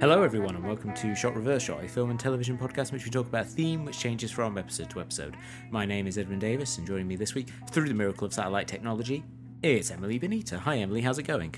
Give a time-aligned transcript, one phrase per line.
[0.00, 3.04] Hello, everyone, and welcome to Shot Reverse Shot, a film and television podcast in which
[3.04, 5.36] we talk about a theme which changes from episode to episode.
[5.70, 8.66] My name is Edwin Davis, and joining me this week, through the miracle of satellite
[8.66, 9.22] technology,
[9.62, 10.58] it's Emily Benita.
[10.58, 11.54] Hi, Emily, how's it going?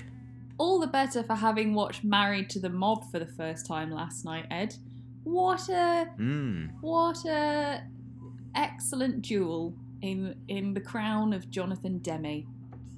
[0.57, 4.23] All the better for having watched Married to the Mob for the first time last
[4.23, 4.75] night, Ed.
[5.23, 6.69] What a Mmm.
[6.81, 7.83] what a
[8.55, 12.45] excellent jewel in in the crown of Jonathan Demme.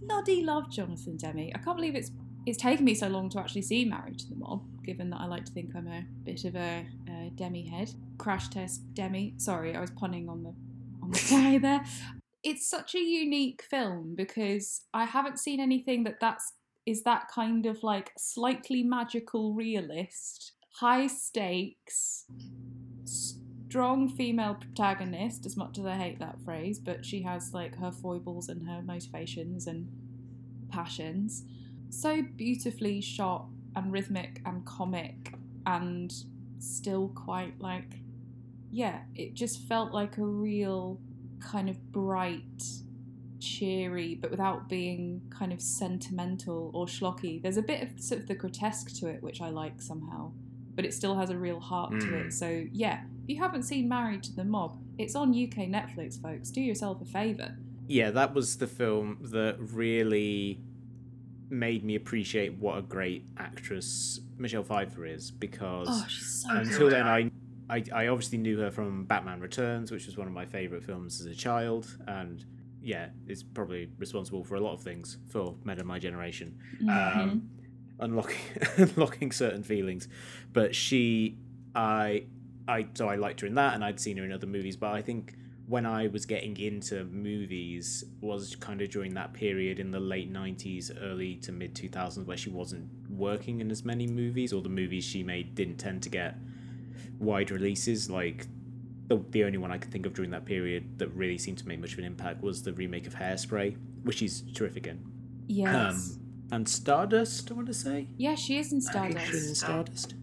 [0.01, 1.51] Bloody love Jonathan Demme.
[1.55, 2.11] I can't believe it's
[2.45, 5.25] it's taken me so long to actually see Married to the Mob, given that I
[5.25, 7.91] like to think I'm a bit of a, a Demme head.
[8.17, 9.33] Crash test Demme.
[9.37, 10.53] Sorry, I was punning on the
[11.01, 11.83] on the fly there.
[12.43, 16.53] It's such a unique film because I haven't seen anything that that's
[16.87, 22.25] is that kind of like slightly magical realist, high stakes,
[23.03, 25.45] strong female protagonist.
[25.45, 28.81] As much as I hate that phrase, but she has like her foibles and her
[28.81, 29.89] motivations and
[30.69, 31.43] passions
[31.89, 35.33] so beautifully shot and rhythmic and comic
[35.65, 36.11] and
[36.59, 37.99] still quite like
[38.71, 40.99] yeah it just felt like a real
[41.39, 42.63] kind of bright
[43.51, 47.41] cheery but without being kind of sentimental or schlocky.
[47.41, 50.31] There's a bit of sort of the grotesque to it which i like somehow
[50.75, 52.25] but it still has a real heart to Mm.
[52.27, 56.21] it so yeah if you haven't seen married to the mob it's on uk netflix
[56.21, 56.49] folks.
[56.51, 57.49] Do yourself a favor
[57.87, 60.59] Yeah, that was the film that really
[61.49, 66.91] made me appreciate what a great actress Michelle Pfeiffer is because oh so until good.
[66.93, 67.31] then I,
[67.69, 71.19] I I obviously knew her from Batman Returns, which was one of my favorite films
[71.21, 72.43] as a child, and
[72.87, 77.21] yeah, is probably responsible for a lot of things for men of my generation, Mhm.
[77.21, 77.49] um,
[77.99, 78.37] unlocking
[78.77, 80.07] unlocking certain feelings.
[80.53, 81.37] But she,
[81.75, 82.23] I,
[82.67, 84.77] I so I liked her in that, and I'd seen her in other movies.
[84.77, 85.35] But I think
[85.67, 90.31] when I was getting into movies was kind of during that period in the late
[90.31, 94.69] '90s, early to mid 2000s, where she wasn't working in as many movies, or the
[94.81, 96.35] movies she made didn't tend to get
[97.19, 98.09] wide releases.
[98.09, 98.47] Like
[99.07, 101.67] the the only one I could think of during that period that really seemed to
[101.67, 104.99] make much of an impact was the remake of Hairspray, which she's terrific in.
[105.47, 108.07] yes Um, and Stardust, I want to say.
[108.17, 109.99] Yeah, she is in I think She's in Stardust.
[110.09, 110.15] Stardust.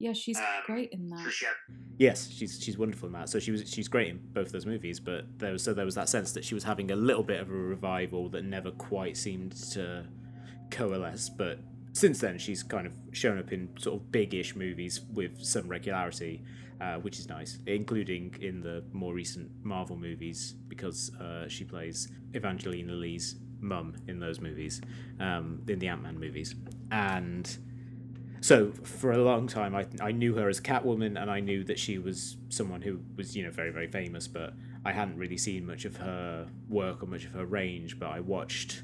[0.00, 1.24] Yeah, she's Um, great in that.
[1.24, 1.54] So she had
[1.98, 3.28] Yes, she's she's wonderful in that.
[3.28, 5.00] So she was she's great in both those movies.
[5.00, 7.40] But there was so there was that sense that she was having a little bit
[7.40, 10.06] of a revival that never quite seemed to
[10.70, 11.28] coalesce.
[11.28, 11.58] But
[11.92, 16.42] since then, she's kind of shown up in sort of big-ish movies with some regularity,
[16.80, 22.08] uh, which is nice, including in the more recent Marvel movies because uh, she plays
[22.34, 24.80] Evangeline Lilly's mum in those movies,
[25.20, 26.54] um, in the Ant Man movies,
[26.90, 27.58] and
[28.40, 31.78] so for a long time I, I knew her as Catwoman and I knew that
[31.78, 35.66] she was someone who was you know very very famous but I hadn't really seen
[35.66, 38.82] much of her work or much of her range but I watched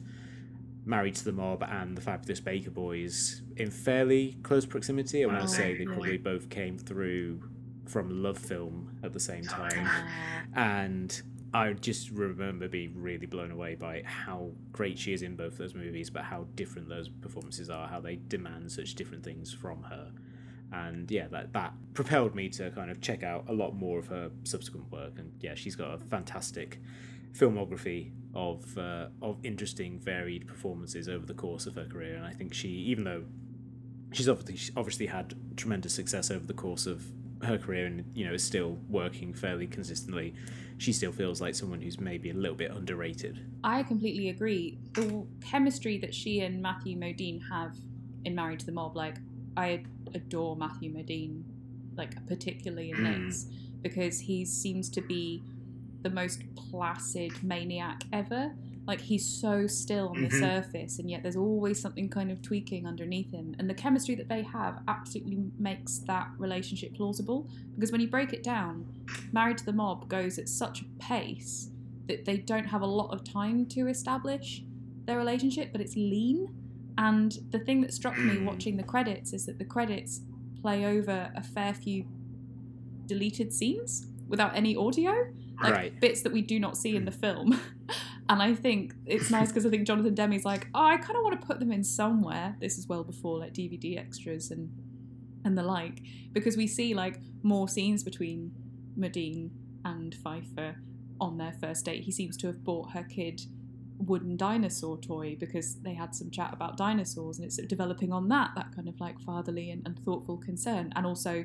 [0.87, 5.25] Married to the Mob and The Fabulous Baker Boys in fairly close proximity.
[5.25, 7.43] I want to say they probably both came through
[7.87, 10.07] from Love Film at the same time Ah.
[10.55, 11.23] and
[11.53, 15.73] I just remember being really blown away by how great she is in both those
[15.73, 20.11] movies, but how different those performances are, how they demand such different things from her.
[20.73, 24.09] And yeah, that that propelled me to kind of check out a lot more of
[24.09, 25.13] her subsequent work.
[25.17, 26.81] And yeah, she's got a fantastic
[27.33, 32.17] filmography of uh, of interesting, varied performances over the course of her career.
[32.17, 33.25] And I think she, even though
[34.11, 37.05] she's obviously she's obviously had tremendous success over the course of
[37.45, 40.35] her career and you know is still working fairly consistently
[40.79, 44.77] she still feels like someone who's maybe a little bit underrated I completely agree.
[44.93, 47.75] The chemistry that she and Matthew Modine have
[48.25, 49.17] in Married to the Mob, like
[49.57, 49.85] I
[50.15, 51.45] adore Matthew Modine,
[51.97, 53.27] like particularly in Mm.
[53.27, 53.47] this,
[53.81, 55.43] because he seems to be
[56.03, 58.55] the most placid maniac ever.
[58.87, 60.41] Like he's so still on the Mhm.
[60.41, 63.55] surface, and yet there's always something kind of tweaking underneath him.
[63.59, 67.49] And the chemistry that they have absolutely makes that relationship plausible.
[67.75, 68.87] Because when you break it down,
[69.33, 71.71] Married to the Mob goes at such a pace
[72.09, 74.67] that they don't have a lot of time to establish
[75.07, 76.47] their relationship, but it's lean.
[76.99, 78.45] And the thing that struck me Mm.
[78.45, 80.27] watching the credits is that the credits
[80.61, 82.05] play over a fair few
[83.09, 85.11] deleted scenes without any audio,
[85.63, 86.01] like Right.
[86.01, 87.59] bits that we do not see in the film.
[88.29, 91.23] and I think it's nice because I think Jonathan Demme's like, oh, I kind of
[91.23, 92.57] want to put them in somewhere.
[92.61, 94.71] This is well before like DVD extras and
[95.45, 96.01] and the like,
[96.33, 98.53] because we see like more scenes between
[98.99, 99.51] Modine
[99.85, 100.77] and Pfeiffer
[101.21, 102.05] on their first date.
[102.05, 103.43] He seems to have bought her kid
[103.99, 108.13] wooden dinosaur toy because they had some chat about dinosaurs and it's sort of developing
[108.13, 111.45] on that that kind of like fatherly and, and thoughtful concern and also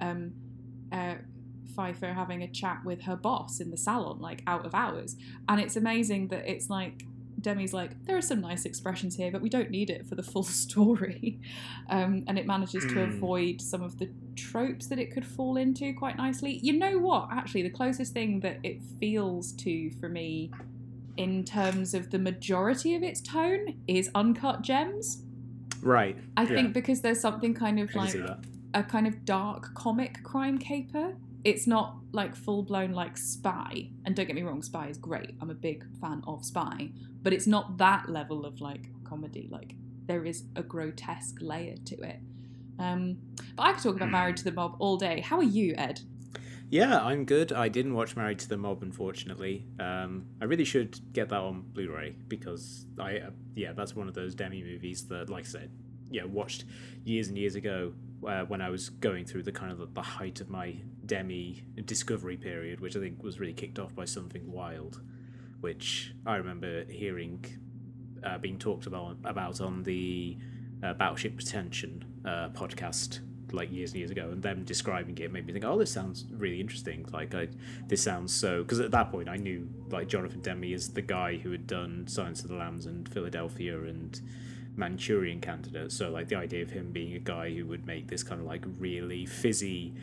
[0.00, 0.32] um,
[0.92, 1.14] uh,
[1.74, 5.16] Pfeiffer having a chat with her boss in the salon, like out of hours.
[5.48, 7.04] And it's amazing that it's like
[7.40, 10.22] Demme's like, there are some nice expressions here, but we don't need it for the
[10.22, 11.40] full story.
[11.88, 13.16] Um, and it manages to Mm.
[13.16, 16.58] avoid some of the tropes that it could fall into quite nicely.
[16.62, 17.28] You know what?
[17.32, 20.50] Actually, the closest thing that it feels to for me
[21.16, 25.22] in terms of the majority of its tone is Uncut Gems.
[25.82, 26.16] Right.
[26.36, 26.48] I yeah.
[26.48, 28.14] think because there's something kind of like
[28.72, 31.16] a kind of dark comic crime caper.
[31.44, 33.90] It's not like full blown like spy.
[34.04, 35.34] And don't get me wrong, spy is great.
[35.40, 36.90] I'm a big fan of spy,
[37.22, 39.48] but it's not that level of like comedy.
[39.50, 39.74] Like
[40.06, 42.20] there is a grotesque layer to it.
[42.78, 43.18] Um,
[43.56, 45.20] but I could talk about Married to the Mob all day.
[45.20, 46.00] How are you, Ed?
[46.70, 47.52] Yeah, I'm good.
[47.52, 49.66] I didn't watch Married to the Mob, unfortunately.
[49.78, 54.14] Um, I really should get that on Blu-ray because I, uh, yeah, that's one of
[54.14, 55.70] those Demme movies that, like I said,
[56.10, 56.64] yeah, watched
[57.04, 57.92] years and years ago
[58.26, 61.56] uh, when I was going through the kind of the, the height of my Demme
[61.84, 65.00] discovery period, which I think was really kicked off by Something Wild,
[65.60, 67.44] which I remember hearing
[68.24, 70.38] uh, being talked about about on the
[70.82, 73.20] uh, Battleship Pretension uh, podcast
[73.52, 76.24] like years and years ago, and them describing it made me think, oh, this sounds
[76.30, 77.06] really interesting.
[77.12, 77.48] Like, I
[77.86, 81.36] this sounds so because at that point I knew like Jonathan Demme is the guy
[81.36, 84.20] who had done Silence of the Lambs and Philadelphia and
[84.76, 85.92] Manchurian Candidate.
[85.92, 88.46] So like the idea of him being a guy who would make this kind of
[88.46, 89.94] like really fizzy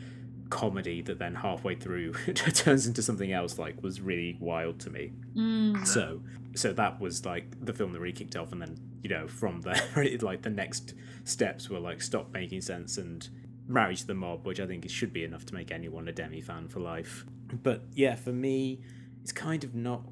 [0.50, 5.12] comedy that then halfway through turns into something else like was really wild to me.
[5.34, 5.86] Mm.
[5.86, 6.20] So
[6.54, 9.60] so that was like the film that really kicked off, and then you know from
[9.62, 9.80] there,
[10.20, 10.94] like the next
[11.24, 13.28] steps were like stop making sense and
[13.66, 16.12] married to the mob, which I think it should be enough to make anyone a
[16.12, 17.24] Demme fan for life.
[17.62, 18.80] But yeah, for me,
[19.22, 20.02] it's kind of not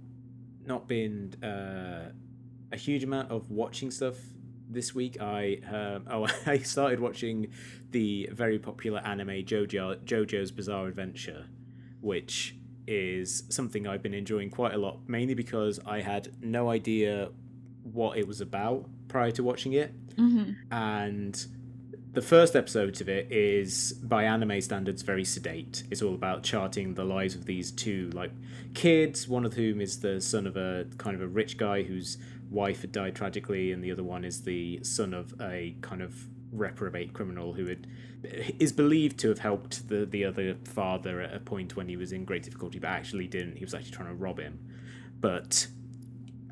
[0.64, 2.12] not been uh,
[2.72, 4.16] a huge amount of watching stuff
[4.68, 5.20] this week.
[5.20, 7.48] I um, oh I started watching
[7.90, 11.46] the very popular anime JoJo JoJo's Bizarre Adventure,
[12.00, 12.56] which
[12.86, 17.30] is something I've been enjoying quite a lot, mainly because I had no idea
[17.82, 19.92] what it was about prior to watching it.
[20.16, 21.46] hmm And
[22.12, 25.84] the first episode of it is, by anime standards, very sedate.
[25.90, 28.32] It's all about charting the lives of these two like
[28.74, 32.18] kids, one of whom is the son of a kind of a rich guy whose
[32.50, 36.26] wife had died tragically, and the other one is the son of a kind of
[36.50, 37.86] reprobate criminal who had
[38.58, 42.12] is believed to have helped the the other father at a point when he was
[42.12, 43.56] in great difficulty, but actually didn't.
[43.56, 44.58] He was actually trying to rob him,
[45.20, 45.68] but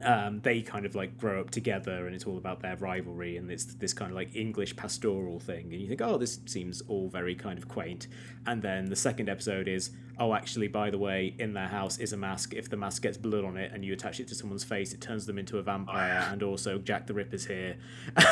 [0.02, 3.50] um, they kind of like grow up together and it's all about their rivalry and
[3.50, 5.72] it's this kind of like English pastoral thing.
[5.72, 8.08] And you think oh this seems all very kind of quaint.
[8.46, 12.12] And then the second episode is oh actually by the way in their house is
[12.12, 12.52] a mask.
[12.52, 15.00] If the mask gets blood on it and you attach it to someone's face it
[15.00, 17.76] turns them into a vampire and also Jack the Ripper's here.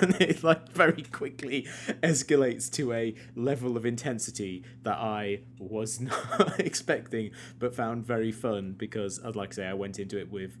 [0.00, 1.66] And it like very quickly
[2.02, 8.74] escalates to a level of intensity that I was not expecting but found very fun
[8.78, 10.56] because I'd like to say I went into it with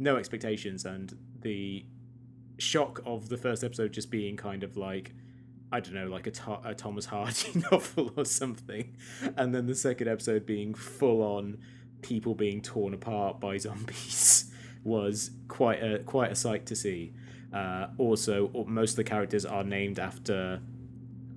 [0.00, 1.84] no expectations and the
[2.58, 5.12] shock of the first episode just being kind of like
[5.72, 8.96] I don't know, like a, Tho- a Thomas Hardy novel or something,
[9.36, 11.58] and then the second episode being full on
[12.02, 14.50] people being torn apart by zombies
[14.84, 17.12] was quite a quite a sight to see.
[17.52, 20.60] Uh, also, most of the characters are named after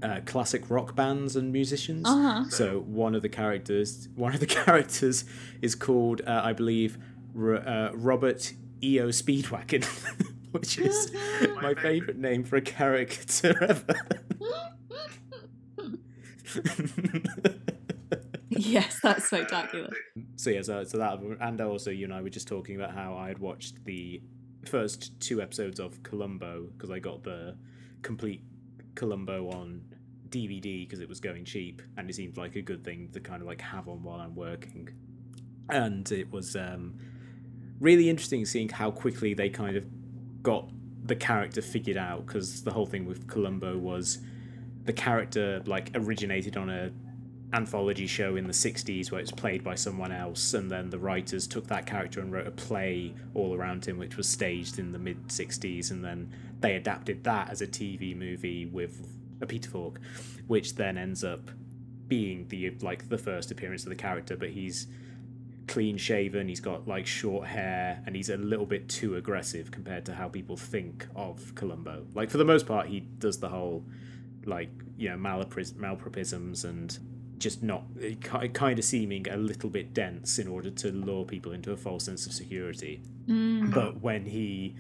[0.01, 2.07] uh, classic rock bands and musicians.
[2.07, 2.50] Uh huh.
[2.50, 5.25] So one of the characters, one of the characters
[5.62, 6.98] is called, uh, I believe,
[7.36, 9.08] uh, Robert E.O.
[9.08, 9.84] Speedwagon,
[10.52, 11.12] which is
[11.62, 13.96] my favourite name for a character ever.
[18.50, 19.92] yes, that's spectacular.
[20.36, 23.16] so yeah, so, so that and also you and I were just talking about how
[23.16, 24.22] I had watched the
[24.66, 27.58] first two episodes of Columbo because I got the
[28.02, 28.44] complete
[28.96, 29.82] Columbo on
[30.30, 33.42] DVD because it was going cheap and it seemed like a good thing to kind
[33.42, 34.90] of like have on while I'm working.
[35.70, 36.98] And it was um,
[37.84, 39.86] really interesting seeing how quickly they kind of
[40.42, 40.70] got
[41.04, 44.20] the character figured out because the whole thing with Columbo was
[44.86, 46.92] the character like originated on a
[47.52, 50.98] anthology show in the 60s where it was played by someone else and then the
[50.98, 54.94] writers took that character and wrote a play all around him which was staged in
[54.94, 59.06] the mid 60s and then they adapted that as a TV movie with
[59.42, 60.00] a Peter Falk
[60.48, 61.52] which then ends up
[62.08, 64.88] being the like the first appearance of the character but he's
[65.67, 70.05] clean shaven he's got like short hair and he's a little bit too aggressive compared
[70.05, 73.86] to how people think of Columbo like for the most part he does the whole
[74.46, 77.00] like you know malapris- malapropisms and
[77.38, 77.84] just not
[78.24, 82.03] kind of seeming a little bit dense in order to lure people into a false
[82.05, 83.74] sense of security Mm.
[83.74, 84.75] but when he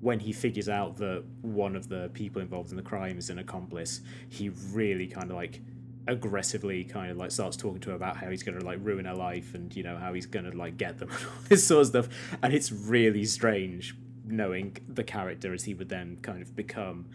[0.00, 3.38] when he figures out that one of the people involved in the crime is an
[3.38, 5.60] accomplice he really kind of like
[6.08, 9.04] aggressively kind of like starts talking to her about how he's going to like ruin
[9.04, 11.66] her life and you know how he's going to like get them and all this
[11.66, 12.08] sort of stuff.
[12.42, 17.06] And it's really strange knowing the character as he would then kind of become.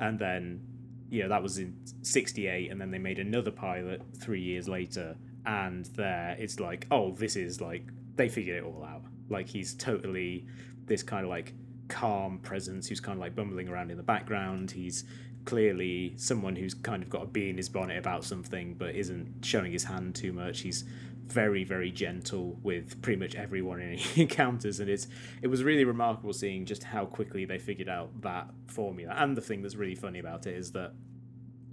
[0.00, 0.60] And then
[1.10, 5.16] you know that was in 68 and then they made another pilot 3 years later
[5.46, 9.02] and there it's like oh this is like they figured it all out.
[9.28, 10.46] Like he's totally
[10.86, 11.54] this kind of like
[11.88, 14.70] calm presence who's kind of like bumbling around in the background.
[14.70, 15.04] He's
[15.48, 19.42] clearly someone who's kind of got a bee in his bonnet about something but isn't
[19.42, 20.60] showing his hand too much.
[20.60, 20.84] He's
[21.26, 25.08] very very gentle with pretty much everyone he encounters and it's
[25.42, 29.40] it was really remarkable seeing just how quickly they figured out that formula and the
[29.40, 30.92] thing that's really funny about it is that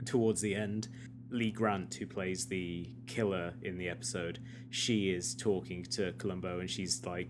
[0.05, 0.89] towards the end
[1.29, 4.39] Lee Grant who plays the killer in the episode
[4.69, 7.29] she is talking to Columbo and she's like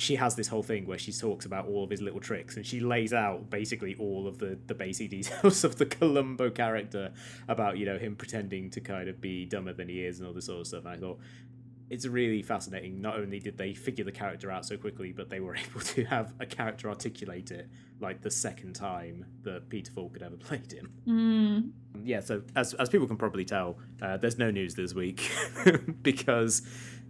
[0.00, 2.64] she has this whole thing where she talks about all of his little tricks and
[2.64, 7.12] she lays out basically all of the the basic details of the Columbo character
[7.48, 10.34] about you know him pretending to kind of be dumber than he is and all
[10.34, 10.84] this sort of stuff.
[10.86, 11.20] And I thought
[11.90, 13.02] it's really fascinating.
[13.02, 16.04] Not only did they figure the character out so quickly, but they were able to
[16.04, 17.68] have a character articulate it
[18.00, 20.92] like the second time that Peter Falk had ever played him.
[21.06, 21.70] Mm.
[22.02, 25.30] Yeah, so as as people can probably tell, uh, there's no news this week
[26.02, 26.62] because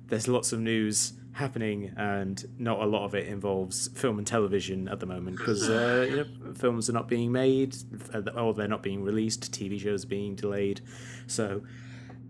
[0.06, 4.88] there's lots of news happening, and not a lot of it involves film and television
[4.88, 7.76] at the moment because uh, you know films are not being made
[8.36, 9.52] or they're not being released.
[9.52, 10.80] TV shows are being delayed,
[11.26, 11.62] so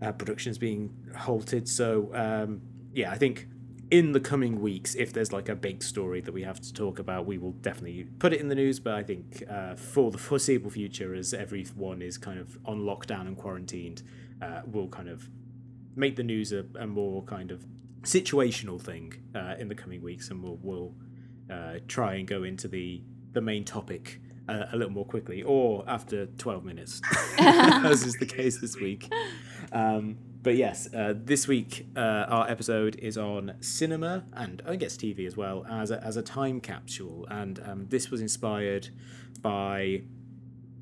[0.01, 1.67] uh, production's being halted.
[1.67, 2.61] So um,
[2.93, 3.47] yeah, I think
[3.89, 6.97] in the coming weeks, if there's like a big story that we have to talk
[6.97, 8.79] about, we will definitely put it in the news.
[8.79, 13.21] But I think uh, for the foreseeable future, as everyone is kind of on lockdown
[13.21, 14.03] and quarantined,
[14.41, 15.29] uh, we'll kind of
[15.95, 17.65] make the news a, a more kind of
[18.03, 20.93] situational thing uh, in the coming weeks, and we'll we'll
[21.51, 23.01] uh, try and go into the
[23.33, 27.01] the main topic uh, a little more quickly, or after twelve minutes,
[27.39, 29.11] as is the case this week.
[29.71, 34.97] Um, but yes, uh, this week uh, our episode is on cinema and I guess
[34.97, 38.89] TV as well as a, as a time capsule, and um, this was inspired
[39.41, 40.01] by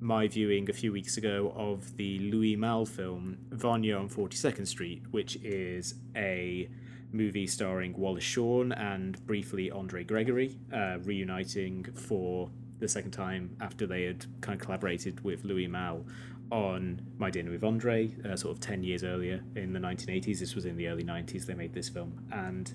[0.01, 5.03] my viewing a few weeks ago of the Louis Malle film Vanya on 42nd Street,
[5.11, 6.69] which is a
[7.11, 12.49] movie starring Wallace Shawn and briefly Andre Gregory, uh, reuniting for
[12.79, 16.05] the second time after they had kind of collaborated with Louis Malle
[16.51, 20.39] on My Dinner with Andre, uh, sort of 10 years earlier in the 1980s.
[20.39, 22.25] This was in the early 90s they made this film.
[22.31, 22.73] And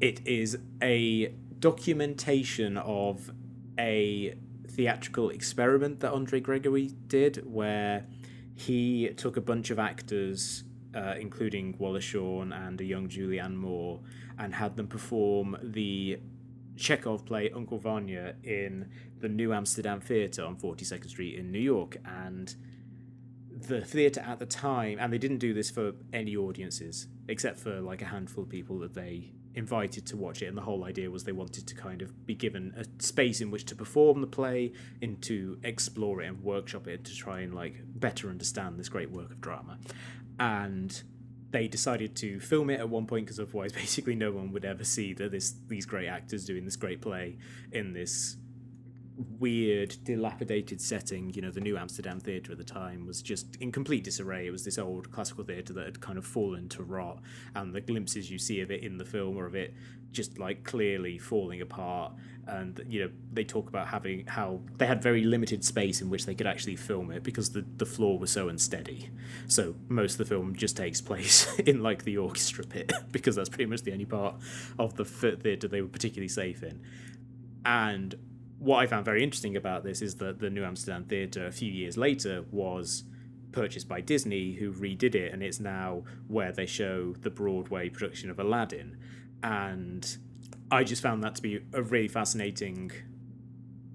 [0.00, 3.30] it is a documentation of
[3.78, 4.34] a
[4.68, 8.06] theatrical experiment that Andre Gregory did where
[8.54, 10.64] he took a bunch of actors
[10.96, 14.00] uh, including Wallace Shawn and a young Julianne Moore,
[14.38, 16.18] and had them perform the
[16.76, 18.88] Chekhov play Uncle Vanya in
[19.20, 21.98] the New Amsterdam Theatre on 42nd Street in New York.
[22.04, 22.54] And
[23.50, 27.80] the theatre at the time, and they didn't do this for any audiences, except for
[27.80, 30.46] like a handful of people that they invited to watch it.
[30.46, 33.50] And the whole idea was they wanted to kind of be given a space in
[33.50, 34.72] which to perform the play,
[35.02, 39.10] and to explore it and workshop it to try and like better understand this great
[39.10, 39.78] work of drama
[40.38, 41.02] and
[41.50, 44.84] they decided to film it at one point because otherwise basically no one would ever
[44.84, 47.36] see that this these great actors doing this great play
[47.72, 48.36] in this
[49.38, 51.32] weird dilapidated setting.
[51.34, 54.46] You know the new amsterdam theatre at the time was just in complete disarray.
[54.46, 57.20] It was this old classical theatre that had kind of fallen to rot
[57.54, 59.74] and the glimpses you see of it in the film are of it
[60.12, 62.12] just like clearly falling apart.
[62.46, 66.26] And you know they talk about having how they had very limited space in which
[66.26, 69.10] they could actually film it because the, the floor was so unsteady.
[69.48, 73.48] So most of the film just takes place in like the orchestra pit because that's
[73.48, 74.36] pretty much the only part
[74.78, 76.80] of the theatre they were particularly safe in.
[77.64, 78.14] And
[78.58, 81.70] what i found very interesting about this is that the new amsterdam theatre a few
[81.70, 83.04] years later was
[83.52, 88.30] purchased by disney who redid it and it's now where they show the broadway production
[88.30, 88.96] of aladdin
[89.42, 90.18] and
[90.70, 92.90] I just found that to be a really fascinating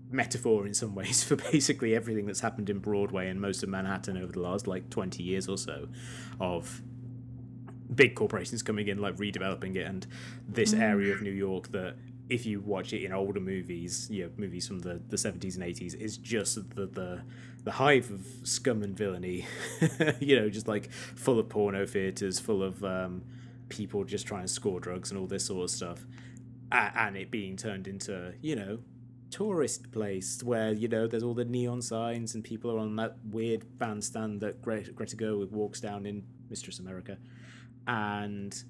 [0.10, 4.18] metaphor in some ways for basically everything that's happened in Broadway and most of Manhattan
[4.18, 5.88] over the last like 20 years or so
[6.39, 6.82] of
[7.94, 10.08] big corporations coming in like redeveloping it and
[10.48, 10.80] this mm.
[10.80, 11.96] area of New York that
[12.30, 15.63] if you watch it in older movies, you know, movies from the, the 70s and
[15.63, 17.22] 80s, is just the, the
[17.63, 19.46] the hive of scum and villainy,
[20.20, 23.24] you know, just like full of porno theaters, full of um,
[23.70, 26.06] people just trying to score drugs and all this sort of stuff.
[26.72, 28.80] And it being turned into you know
[29.30, 33.16] tourist place where you know there's all the neon signs and people are on that
[33.30, 37.18] weird bandstand that Gre- Greta Gerwig walks down in Mistress America,
[37.88, 38.63] and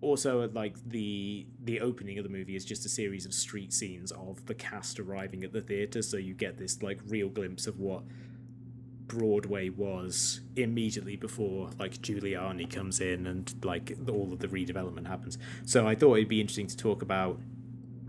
[0.00, 4.10] also like the the opening of the movie is just a series of street scenes
[4.12, 7.78] of the cast arriving at the theater, so you get this like real glimpse of
[7.78, 8.02] what
[9.06, 15.36] Broadway was immediately before like Giuliani comes in and like all of the redevelopment happens.
[15.66, 17.40] So I thought it'd be interesting to talk about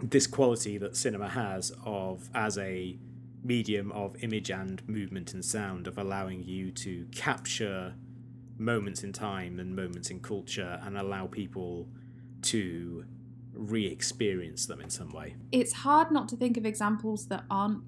[0.03, 2.97] this quality that cinema has of as a
[3.43, 7.95] medium of image and movement and sound of allowing you to capture
[8.61, 11.87] moments in time and moments in culture and allow people
[12.43, 13.05] to
[13.53, 15.35] re-experience them in some way.
[15.51, 17.83] It's hard not to think of examples that aren't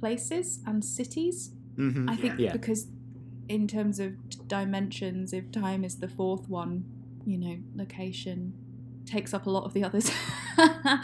[0.00, 1.52] places and cities.
[1.76, 2.08] Mm-hmm.
[2.08, 2.52] I think Yeah.
[2.52, 2.86] because
[3.48, 4.12] in terms of
[4.48, 6.84] dimensions, if time is the fourth one,
[7.24, 8.54] you know, location
[9.06, 10.10] takes up a lot of the others.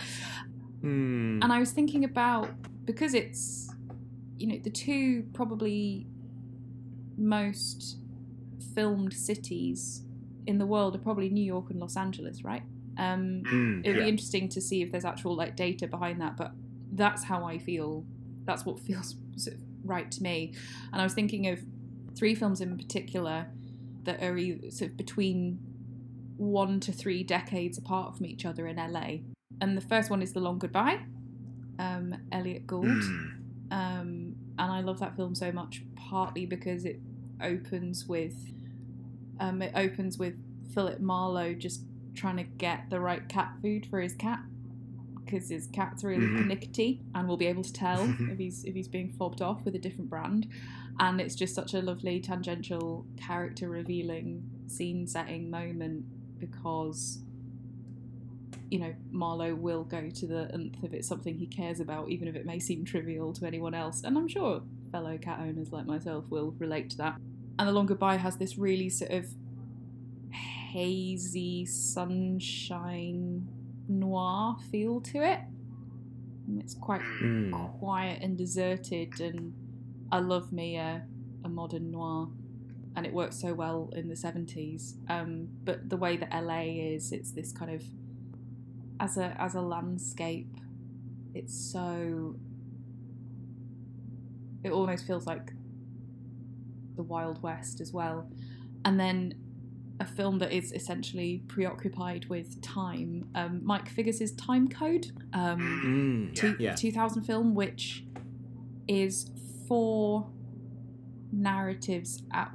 [0.84, 1.42] Mm.
[1.42, 2.50] And I was thinking about
[2.84, 3.72] because it's
[4.36, 6.06] you know the two probably
[7.16, 7.96] most
[8.74, 10.02] filmed cities
[10.46, 12.62] in the world are probably New York and Los Angeles, right?
[12.96, 14.02] Um, Mm, it'd yeah.
[14.04, 16.52] be interesting to see if there's actual like data behind that, but
[16.92, 18.04] that's how I feel.
[18.44, 20.54] That's what feels sort of right to me.
[20.92, 21.60] And I was thinking of
[22.16, 23.46] three films in particular
[24.04, 25.58] that are either sort of between
[26.36, 29.18] one to three decades apart from each other in LA.
[29.60, 31.00] And the first one is The Long Goodbye,
[31.78, 32.86] um, Elliot Gould.
[32.86, 33.30] Mm.
[33.70, 37.00] Um, and I love that film so much, partly because it
[37.40, 38.34] opens with
[39.40, 40.34] um, it opens with
[40.72, 41.82] Philip Marlowe just
[42.14, 44.40] trying to get the right cat food for his cat
[45.24, 46.36] because his cat's really Mhm.
[46.42, 49.74] pernickety and will be able to tell if he's if he's being fobbed off with
[49.74, 50.46] a different brand.
[51.00, 56.04] And it's just such a lovely tangential character revealing scene setting moment
[56.38, 57.20] because
[58.70, 62.28] you know Marlowe will go to the nth if it's something he cares about, even
[62.28, 64.02] if it may seem trivial to anyone else.
[64.04, 64.62] And I'm sure
[64.92, 67.16] fellow cat owners like myself will relate to that.
[67.58, 69.26] And The Long Goodbye has this really sort of
[70.32, 73.46] hazy sunshine
[73.88, 75.40] noir feel to it.
[76.46, 77.78] And It's quite Mm.
[77.78, 79.54] quiet and deserted, and
[80.10, 81.06] I love me a,
[81.44, 82.28] a modern noir,
[82.96, 84.96] and it works so well in the seventies.
[85.08, 86.62] Um, but the way that LA
[86.94, 87.82] is, it's this kind of
[89.00, 90.54] as a as a landscape,
[91.34, 92.36] it's so.
[94.62, 95.52] It almost feels like
[96.96, 98.28] the Wild West as well,
[98.84, 99.34] and then
[100.00, 103.28] a film that is essentially preoccupied with time.
[103.34, 105.12] Um, Mike Figgis's Time Code.
[105.32, 106.34] Um, Mm.
[106.34, 106.74] two, Yeah.
[106.74, 108.04] 2000 film, which
[108.88, 109.30] is
[109.68, 110.28] four
[111.32, 112.52] narratives at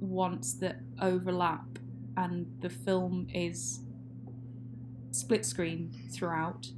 [0.00, 1.78] once that overlap,
[2.16, 3.80] and the film is
[5.10, 6.72] split screen throughout.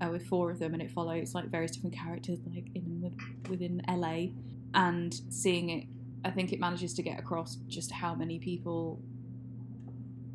[0.00, 3.14] Uh, with four of them, and it follows like various different characters, like in
[3.48, 4.30] within LA,
[4.74, 5.84] and seeing it,
[6.24, 9.00] I think it manages to get across just how many people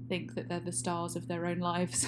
[0.10, 2.08] think that they're the stars of their own lives,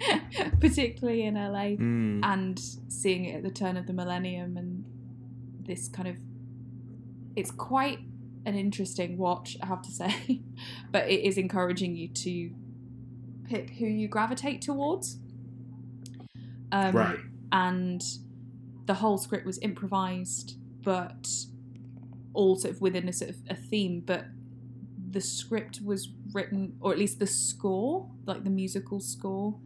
[0.60, 2.20] particularly in LA Mm.
[2.24, 4.84] and seeing it at the turn of the millennium and
[5.66, 6.16] this kind of
[7.36, 7.98] it's quite
[8.44, 10.40] an interesting watch i have to say
[10.90, 12.50] but it is encouraging you to
[13.48, 15.18] pick who you gravitate towards
[16.72, 17.18] um, Right.
[17.52, 18.02] and
[18.86, 21.28] the whole script was improvised but
[22.32, 24.26] all sort of within a sort of a theme but
[25.10, 29.58] the script was written or at least the score like the musical score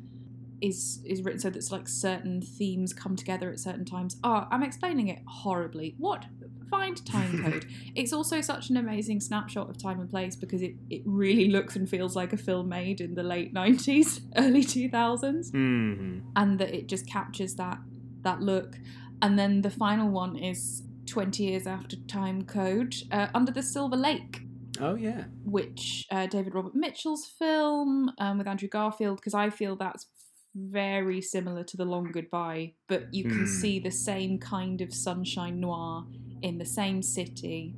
[0.60, 4.16] is is written so that like certain themes come together at certain times.
[4.24, 5.94] Oh, I'm explaining it horribly.
[5.98, 6.24] What?
[6.70, 7.66] Find time code.
[7.94, 11.76] it's also such an amazing snapshot of time and place because it, it really looks
[11.76, 16.22] and feels like a film made in the late 90s, early 2000s Mhm.
[16.36, 17.78] and that it just captures that
[18.22, 18.78] that look.
[19.20, 20.82] And then the final one is
[21.14, 24.40] 20 years after Time Code, uh, Under the Silver Lake,
[24.80, 25.26] Oh yeah.
[25.44, 30.08] which uh, David Robert Mitchell's film um, with Andrew Garfield, because I feel that's
[30.56, 33.60] very similar to The Long Goodbye, but you can Hmm.
[33.60, 36.06] see the same kind of sunshine noir
[36.42, 37.76] in the same city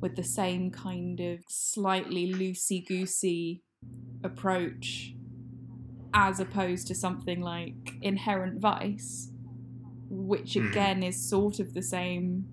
[0.00, 3.62] with the same kind of slightly loosey goosey
[4.24, 5.14] approach
[6.14, 9.30] as opposed to something like Inherent Vice,
[10.08, 10.70] which Mhm.
[10.70, 12.48] again is sort of the same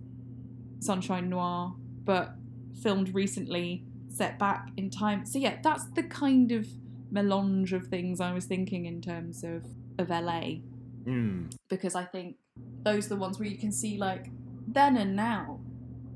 [0.85, 2.35] sunshine noir, but
[2.81, 5.25] filmed recently, set back in time.
[5.25, 6.67] So yeah, that's the kind of
[7.11, 9.65] melange of things I was thinking in terms of
[9.97, 10.59] of LA
[11.05, 11.53] Mm.
[11.69, 12.35] because I think
[12.83, 14.31] those are the ones where you can see like
[14.67, 15.59] then and now,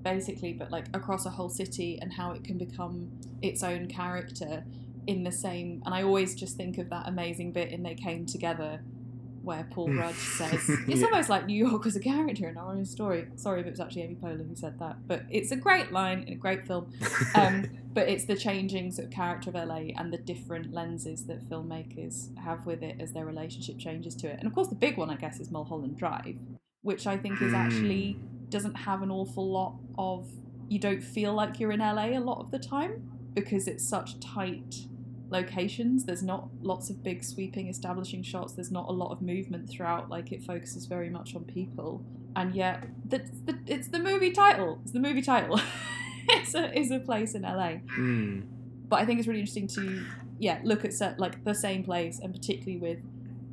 [0.03, 4.63] basically, but like across a whole city and how it can become its own character
[5.05, 5.82] in the same.
[5.86, 8.82] And I always just think of that amazing bit in They Came Together,
[9.49, 11.05] where Paul Rudd says it's Yeah.
[11.07, 13.25] almost like New York was a character in our own story.
[13.35, 16.19] Sorry if it was actually Amy Poehler who said that, but it's a great line
[16.27, 16.91] in a great film.
[17.33, 21.49] Um, but it's the changing sort of character of LA and the different lenses that
[21.49, 24.38] filmmakers have with it as their relationship changes to it.
[24.38, 26.35] And of course, the big one, I guess, is Mulholland Drive,
[26.83, 28.17] which I think is actually
[28.49, 30.27] doesn't have an awful lot of
[30.69, 34.19] you don't feel like you're in LA a lot of the time because it's such
[34.19, 34.75] tight
[35.30, 36.06] locations.
[36.06, 38.54] There's not lots of big sweeping establishing shots.
[38.54, 40.10] There's not a lot of movement throughout.
[40.10, 42.04] Like it focuses very much on people,
[42.36, 44.80] and yet the, the, it's the movie title.
[44.84, 45.60] It's the movie title.
[46.30, 47.80] it's a it's a place in LA.
[47.98, 48.44] Mm.
[48.88, 50.06] But I think it's really interesting to
[50.39, 53.00] yeah look at set, like the same place and particularly with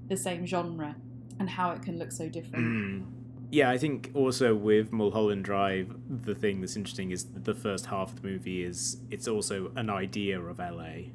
[0.08, 0.96] the same genre
[1.38, 2.64] and how it can look so different.
[2.64, 3.06] Mm.
[3.50, 8.12] Yeah, I think also with Mulholland Drive, the thing that's interesting is the first half
[8.12, 11.10] of the movie is it's also an idea of LA.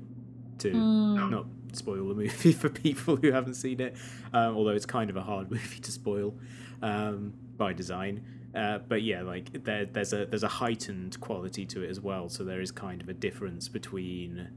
[0.61, 1.29] To Mm.
[1.29, 3.95] not spoil the movie for people who haven't seen it,
[4.33, 6.33] um, although it's kind of a hard movie to spoil
[6.81, 8.23] um, by design.
[8.53, 12.27] Uh, but yeah, like there, there's a there's a heightened quality to it as well.
[12.29, 14.49] So there is kind of a difference between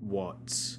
[0.00, 0.76] what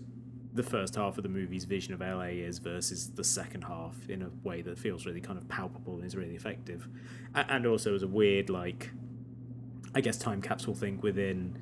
[0.54, 4.21] the first half of the movie's vision of LA is versus the second half in
[4.21, 6.88] a way that feels really kind of palpable and is really effective.
[7.34, 8.91] And also as a weird like
[9.95, 11.58] I guess time capsule thing within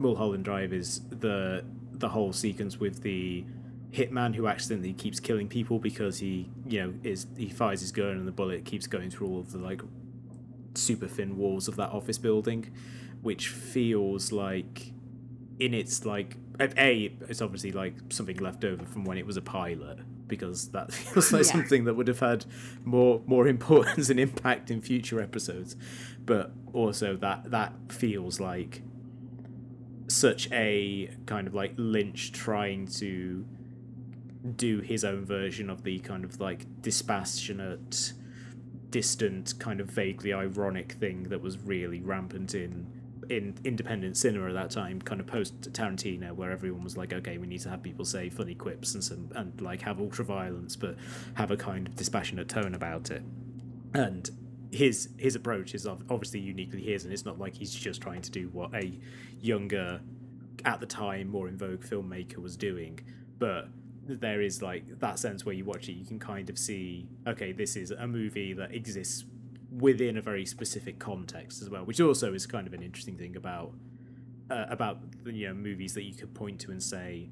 [0.00, 1.64] Mulholland Drive is the
[2.02, 3.44] the whole sequence with the
[3.92, 8.08] hitman who accidentally keeps killing people because he you know is he fires his gun
[8.20, 9.80] and the bullet keeps going through all of the like
[10.74, 12.70] super thin walls of that office building
[13.20, 14.92] which feels like
[15.58, 19.42] in its like a it's obviously like something left over from when it was a
[19.42, 21.52] pilot because that feels like Yeah.
[21.52, 22.46] something that would have had
[22.84, 25.76] more more importance and impact in future episodes
[26.24, 28.82] but also that that feels like
[30.08, 33.44] such a kind of like lynch trying to
[34.56, 38.12] do his own version of the kind of like dispassionate
[38.90, 42.86] distant kind of vaguely ironic thing that was really rampant in
[43.30, 47.38] in independent cinema at that time kind of post Tarantino where everyone was like okay
[47.38, 50.76] we need to have people say funny quips and some and like have ultra violence
[50.76, 50.96] but
[51.34, 53.22] have a kind of dispassionate tone about it.
[53.94, 54.28] And
[54.72, 58.30] his his approach is obviously uniquely his and it's not like he's just trying to
[58.30, 58.98] do what a
[59.40, 60.00] younger
[60.64, 62.98] at the time more in vogue filmmaker was doing.
[63.38, 63.68] But
[64.06, 67.52] there is like that sense where you watch it you can kind of see okay
[67.52, 69.24] this is a movie that exists
[69.70, 73.36] within a very specific context as well which also is kind of an interesting thing
[73.36, 73.72] about
[74.50, 77.30] uh, about you know movies that you could point to and say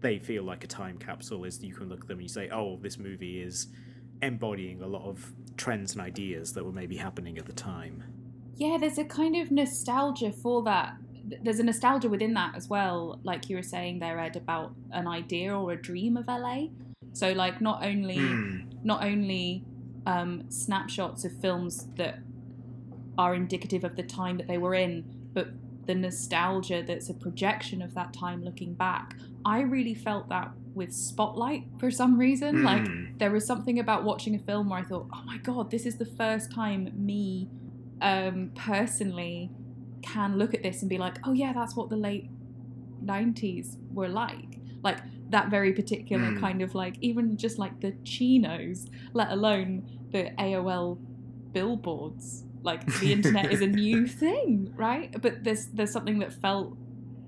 [0.00, 2.48] they feel like a time capsule is you can look at them and you say
[2.50, 3.66] oh this movie is
[4.22, 8.02] embodying a lot of trends and ideas that were maybe happening at the time
[8.56, 10.94] Yeah, there's a kind of nostalgia for that.
[11.42, 15.06] There's a nostalgia within that as well, like you were saying there, Ed, about an
[15.08, 16.66] idea or a dream of LA.
[17.14, 18.60] So, like, not only Hmm.
[18.84, 19.64] not only
[20.06, 22.18] um, snapshots of films that
[23.16, 25.48] are indicative of the time that they were in, but
[25.86, 29.16] the nostalgia that's a projection of that time looking back.
[29.44, 32.62] I really felt that with Spotlight for some reason.
[32.62, 33.18] Like, Mm.
[33.18, 35.96] there was something about watching a film where I thought, oh my god, this is
[35.96, 37.48] the first time me
[38.00, 39.50] um, personally
[40.02, 42.28] can look at this and be like, oh yeah, that's what the late
[43.04, 44.58] 90s were like.
[44.82, 44.98] Like
[45.30, 46.40] that very particular Mm.
[46.40, 50.98] kind of like, even just like the chinos, let alone the AOL
[51.52, 52.44] billboards.
[52.62, 55.14] Like the internet is a new thing, right?
[55.20, 56.76] But there's there's something that felt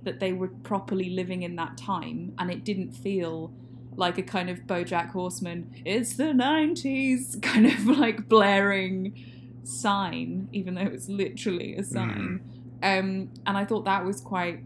[0.05, 3.53] that they were properly living in that time and it didn't feel
[3.97, 9.15] like a kind of Bojack Horseman, it's the 90s kind of like blaring
[9.63, 12.41] sign, even though it was literally a sign.
[12.83, 14.61] Um, and I thought that was quite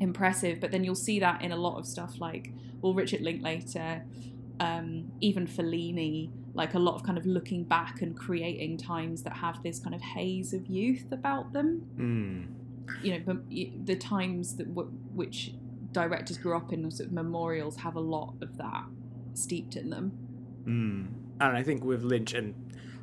[0.00, 0.60] impressive.
[0.60, 4.04] But then you'll see that in a lot of stuff like, well, Richard Linklater,
[4.60, 9.34] um, even Fellini, like a lot of kind of looking back and creating times that
[9.34, 12.46] have this kind of haze of youth about them Mm.
[13.04, 13.38] you know
[13.84, 15.52] the times that w- which
[15.92, 18.84] directors grew up in sort of memorials have a lot of that
[19.34, 20.12] steeped in them
[20.66, 21.06] Mm.
[21.40, 22.54] And I think with Lynch, and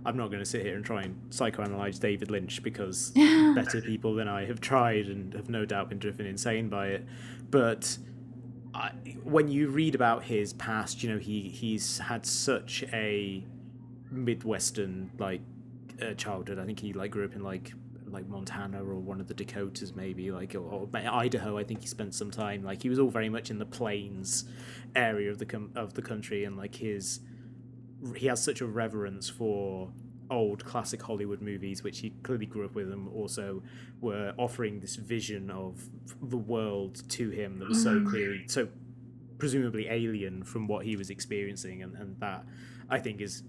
[0.06, 3.12] I'm not going to sit here and try and psychoanalyze David Lynch because
[3.56, 7.06] better people than I have tried and have no doubt been driven insane by it.
[7.52, 7.98] But
[9.24, 13.46] When you read about his past, you know he he's had such a
[14.12, 15.42] midwestern like
[16.02, 16.60] uh, childhood.
[16.60, 17.74] I think he like grew up in like
[18.14, 21.58] like Montana or one of the Dakotas maybe like or, or Idaho.
[21.58, 24.46] I think he spent some time like he was all very much in the plains
[24.96, 27.20] area of the com- of the country and like his
[28.16, 29.92] he has such a reverence for
[30.30, 33.62] old classic Hollywood movies, which he clearly grew up with, and also
[34.02, 35.84] were offering this vision of
[36.22, 38.08] the world to him that was so Mhm.
[38.08, 38.68] clearly, so
[39.38, 42.46] presumably alien from what he was experiencing, and, and that
[42.90, 43.44] I think is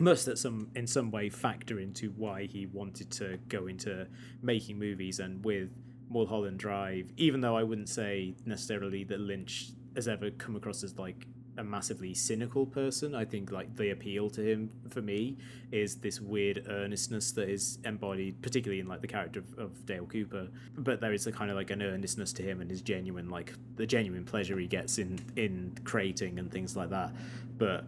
[0.00, 4.06] must at some in some way factor into why he wanted to go into
[4.42, 5.70] making movies and with
[6.08, 10.96] Mulholland Drive, even though I wouldn't say necessarily that Lynch has ever come across as
[10.96, 11.26] like
[11.58, 13.14] a massively cynical person.
[13.14, 15.36] I think like the appeal to him for me
[15.72, 20.06] is this weird earnestness that is embodied, particularly in like the character of, of Dale
[20.06, 20.48] Cooper.
[20.76, 23.52] But there is a kind of like an earnestness to him and his genuine like
[23.76, 27.12] the genuine pleasure he gets in in creating and things like that.
[27.58, 27.84] But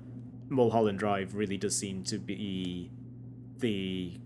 [0.48, 2.90] Mulholland Drive really does seem to be
[3.59, 4.18] the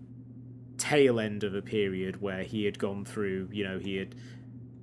[0.77, 4.15] tail end of a period where he had gone through, you know, he had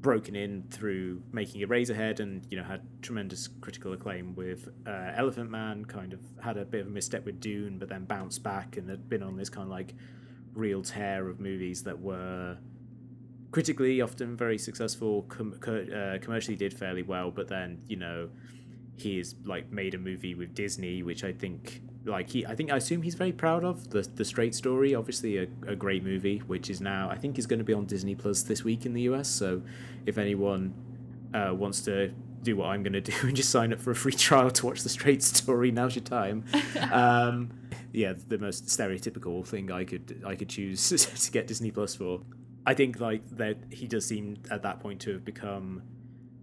[0.03, 5.51] broken in through making Eraserhead and you know had tremendous critical acclaim with uh, Elephant
[5.51, 5.85] Man.
[5.85, 8.91] Kind of had a bit of a misstep with Dune, but then bounced back and
[8.91, 9.95] had been on this kind of like
[10.53, 12.59] real tear of movies that were
[13.53, 18.29] critically often very successful, com- uh, commercially did fairly well, but then you know
[18.97, 22.77] he's like made a movie with Disney, which I think like he I think I
[22.77, 26.71] assume he's very proud of the the Straight Story, obviously a, a great movie, which
[26.71, 29.03] is now I think is going to be on Disney Plus this week in the
[29.03, 29.29] US.
[29.29, 29.62] So
[30.07, 30.75] if anyone
[31.35, 32.12] uh, wants to
[32.43, 34.67] do what I'm going to do and just sign up for a free trial to
[34.67, 36.45] watch the Straight Story, now's your time.
[36.93, 37.51] um,
[37.93, 40.88] yeah, the most stereotypical thing I could I could choose
[41.25, 42.23] to get Disney Plus for.
[42.65, 45.83] I think like that he does seem at that point to have become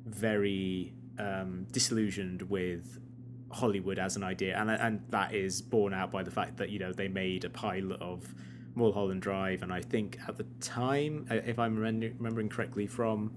[0.06, 3.00] very um, disillusioned with
[3.52, 6.80] Hollywood as an idea, and and that is borne out by the fact that you
[6.80, 8.34] know they made a pilot of
[8.76, 13.32] Mulholland Drive, and I think at the time, uh, if I'm remembering correctly from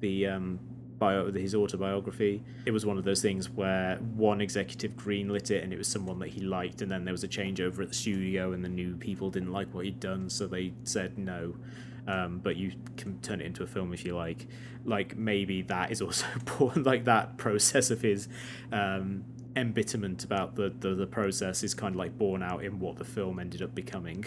[0.00, 0.58] the um,
[0.98, 5.72] bio his autobiography, it was one of those things where one executive greenlit it, and
[5.72, 8.52] it was someone that he liked, and then there was a changeover at the studio,
[8.52, 11.54] and the new people didn't like what he'd done, so they said no.
[12.06, 14.46] Um, but you can turn it into a film if you like.
[14.84, 16.26] Like maybe that is also
[16.58, 18.28] born, like that process of his
[18.72, 19.24] um,
[19.56, 23.04] embitterment about the, the, the process is kind of like borne out in what the
[23.04, 24.24] film ended up becoming.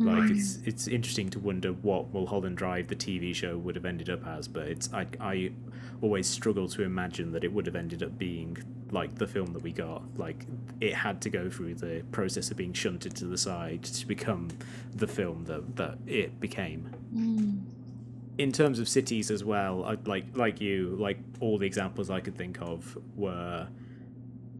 [0.00, 0.30] Like mm.
[0.30, 4.26] it's it's interesting to wonder what Mulholland Drive, the TV show, would have ended up
[4.26, 5.52] as, but it's I I
[6.00, 8.56] always struggle to imagine that it would have ended up being
[8.90, 10.02] like the film that we got.
[10.16, 10.46] Like
[10.80, 14.48] it had to go through the process of being shunted to the side to become
[14.94, 16.90] the film that that it became.
[17.14, 17.60] Mm.
[18.38, 22.20] In terms of cities as well, I, like like you, like all the examples I
[22.20, 23.68] could think of were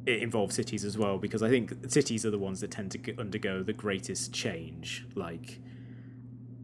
[0.06, 3.18] it involves cities as well because I think cities are the ones that tend to
[3.18, 5.06] undergo the greatest change.
[5.14, 5.60] Like,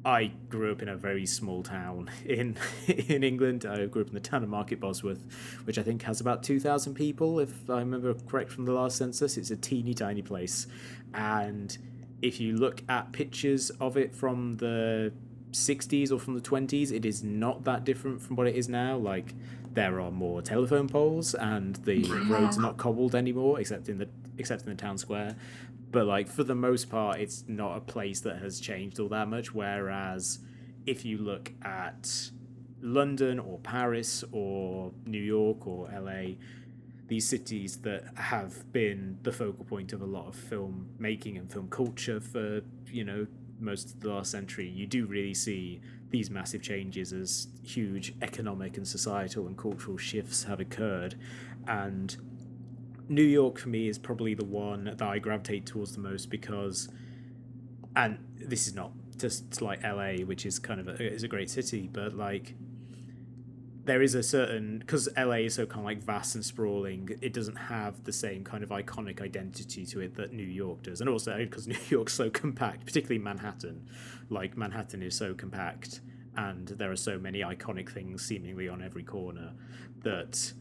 [0.04, 3.66] I grew up in a very small town in in England.
[3.66, 5.26] I grew up in the town of Market Bosworth,
[5.64, 8.96] which I think has about two thousand people, if I remember correct from the last
[8.96, 9.36] census.
[9.36, 10.66] It's a teeny tiny place,
[11.12, 11.76] and
[12.22, 15.12] if you look at pictures of it from the
[15.50, 18.96] 60s or from the 20s, it is not that different from what it is now.
[18.96, 19.34] Like
[19.76, 22.32] there are more telephone poles and the yeah.
[22.32, 24.08] roads are not cobbled anymore, except in the
[24.38, 25.36] except in the town square.
[25.92, 29.28] But like for the most part, it's not a place that has changed all that
[29.28, 29.54] much.
[29.54, 30.40] Whereas
[30.86, 32.30] if you look at
[32.80, 36.36] London or Paris or New York or LA,
[37.08, 41.52] these cities that have been the focal point of a lot of film making and
[41.52, 43.26] film culture for you know
[43.60, 45.80] most of the last century, you do really see
[46.16, 51.14] these massive changes as huge economic and societal and cultural shifts have occurred.
[51.68, 52.16] And
[53.06, 56.88] New York for me is probably the one that I gravitate towards the most because,
[57.94, 61.50] and this is not just like LA, which is kind of a, is a great
[61.50, 62.54] city, but like
[63.86, 67.08] there is a certain because LA is so kind of like vast and sprawling.
[67.22, 71.00] It doesn't have the same kind of iconic identity to it that New York does,
[71.00, 73.88] and also because New York's so compact, particularly Manhattan.
[74.28, 76.00] Like Manhattan is so compact,
[76.36, 79.52] and there are so many iconic things seemingly on every corner
[80.02, 80.52] that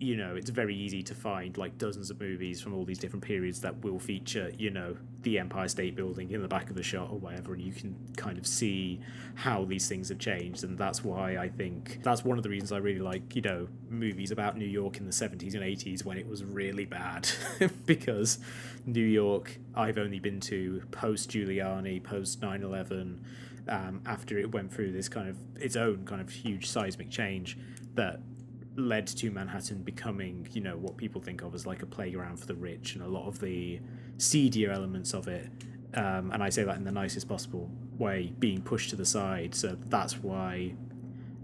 [0.00, 3.22] you know, it's very easy to find like dozens of movies from all these different
[3.22, 6.82] periods that will feature, you know, the Empire State Building in the back of the
[6.82, 8.98] shot or whatever, and you can kind of see
[9.34, 10.64] how these things have changed.
[10.64, 13.68] And that's why I think that's one of the reasons I really like, you know,
[13.90, 17.28] movies about New York in the 70s and 80s when it was really bad.
[17.84, 18.38] because
[18.86, 23.22] New York, I've only been to post Giuliani, post 9 11.
[23.68, 27.58] Um, after it went through this kind of its own kind of huge seismic change
[27.94, 28.20] that
[28.76, 32.46] led to Manhattan becoming, you know, what people think of as like a playground for
[32.46, 33.80] the rich, and a lot of the
[34.18, 35.48] seedier elements of it.
[35.94, 39.54] Um, and I say that in the nicest possible way, being pushed to the side.
[39.54, 40.74] So that's why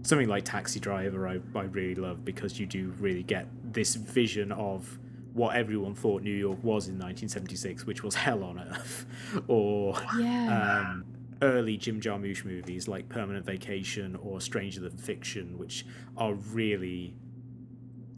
[0.03, 4.51] something like Taxi Driver I, I really love because you do really get this vision
[4.53, 4.97] of
[5.33, 9.05] what everyone thought New York was in 1976, which was hell on earth,
[9.47, 10.89] or yeah.
[10.91, 11.05] um,
[11.41, 17.15] early Jim Jarmusch movies like Permanent Vacation or Stranger Than Fiction, which are really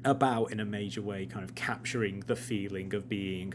[0.05, 3.53] about in a major way kind of capturing the feeling of being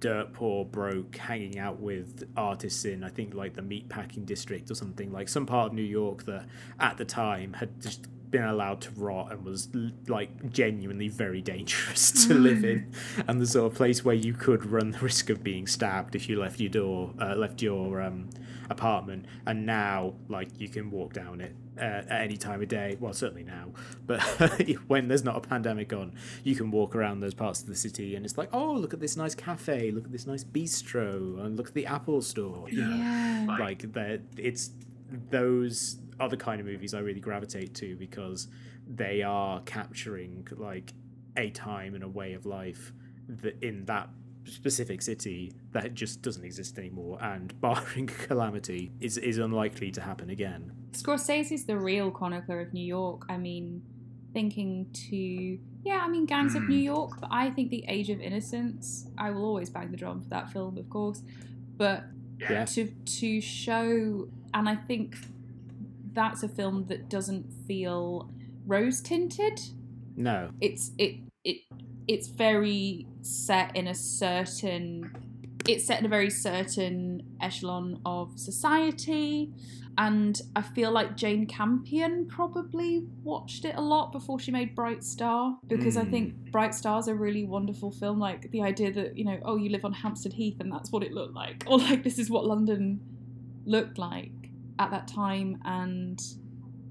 [0.00, 4.74] dirt poor broke hanging out with artists in i think like the meatpacking district or
[4.74, 6.46] something like some part of new york that
[6.80, 9.68] at the time had just been allowed to rot and was
[10.06, 12.92] like genuinely very dangerous to live in,
[13.26, 16.28] and the sort of place where you could run the risk of being stabbed if
[16.28, 18.28] you left your door, uh, left your um,
[18.70, 22.96] apartment, and now like you can walk down it uh, at any time of day.
[23.00, 23.72] Well, certainly now,
[24.06, 24.20] but
[24.88, 28.14] when there's not a pandemic on, you can walk around those parts of the city,
[28.16, 31.56] and it's like, oh, look at this nice cafe, look at this nice bistro, and
[31.56, 32.68] look at the Apple Store.
[32.68, 33.56] You know, Yeah.
[33.58, 34.20] like that.
[34.36, 34.70] It's
[35.30, 38.48] those other kind of movies I really gravitate to because
[38.86, 40.92] they are capturing like
[41.36, 42.92] a time and a way of life
[43.28, 44.08] that in that
[44.48, 50.30] specific city that just doesn't exist anymore and barring calamity is is unlikely to happen
[50.30, 53.24] again Scorsese's the real chronicler of New York.
[53.28, 53.82] I mean,
[54.32, 56.82] thinking to yeah, I mean Gangs of New hmm.
[56.82, 59.06] York, but I think The Age of Innocence.
[59.16, 61.22] I will always bang the drum for that film, of course,
[61.76, 62.04] but
[62.38, 65.16] yeah to to show, and I think
[66.12, 68.30] that's a film that doesn't feel
[68.66, 69.60] rose tinted.
[70.16, 71.58] no It's it it
[72.08, 75.12] it's very set in a certain
[75.66, 79.52] it's set in a very certain echelon of society.
[79.98, 85.02] And I feel like Jane Campion probably watched it a lot before she made Bright
[85.04, 86.50] Star because I think hmm.
[86.50, 88.18] Bright Star's a really wonderful film.
[88.18, 91.02] Like the idea that you know, oh, you live on Hampstead Heath and that's what
[91.02, 93.00] it looked like, or like this is what London
[93.66, 94.30] looked like
[94.78, 96.20] at that time, and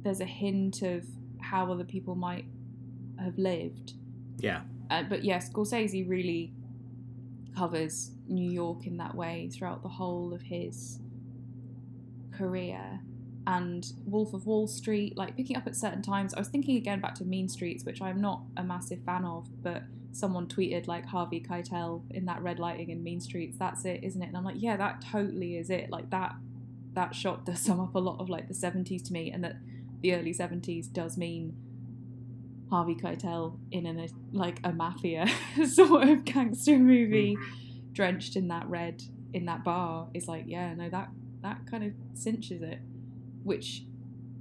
[0.04, 1.06] there's a hint of
[1.42, 2.46] how other people might
[3.20, 3.94] have lived.
[4.40, 6.54] yeah Uh, but yes, Scorsese really
[7.56, 11.00] covers New York in that way throughout the whole of his
[12.38, 13.00] career.
[13.46, 16.34] And Wolf of Wall Street, like picking up at certain times.
[16.34, 19.48] I was thinking again back to Mean Streets, which I'm not a massive fan of,
[19.64, 23.58] but someone tweeted like Harvey Keitel in that red lighting in Mean Streets.
[23.58, 24.28] That's it, isn't it?
[24.28, 25.90] And I'm like, yeah, that totally is it.
[25.90, 26.36] Like that,
[26.94, 29.56] that shot does sum up a lot of like the 70s to me, and that
[30.02, 31.56] the early 70s does mean
[32.70, 35.28] Harvey Keitel in an like a mafia
[35.66, 37.38] sort of gangster movie,
[37.94, 39.04] drenched in that red
[39.34, 41.10] in that bar is like yeah no that
[41.42, 42.80] that kind of cinches it,
[43.44, 43.84] which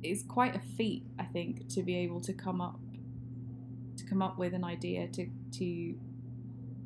[0.02, 2.78] is quite a feat I think to be able to come up
[3.96, 5.94] to come up with an idea to to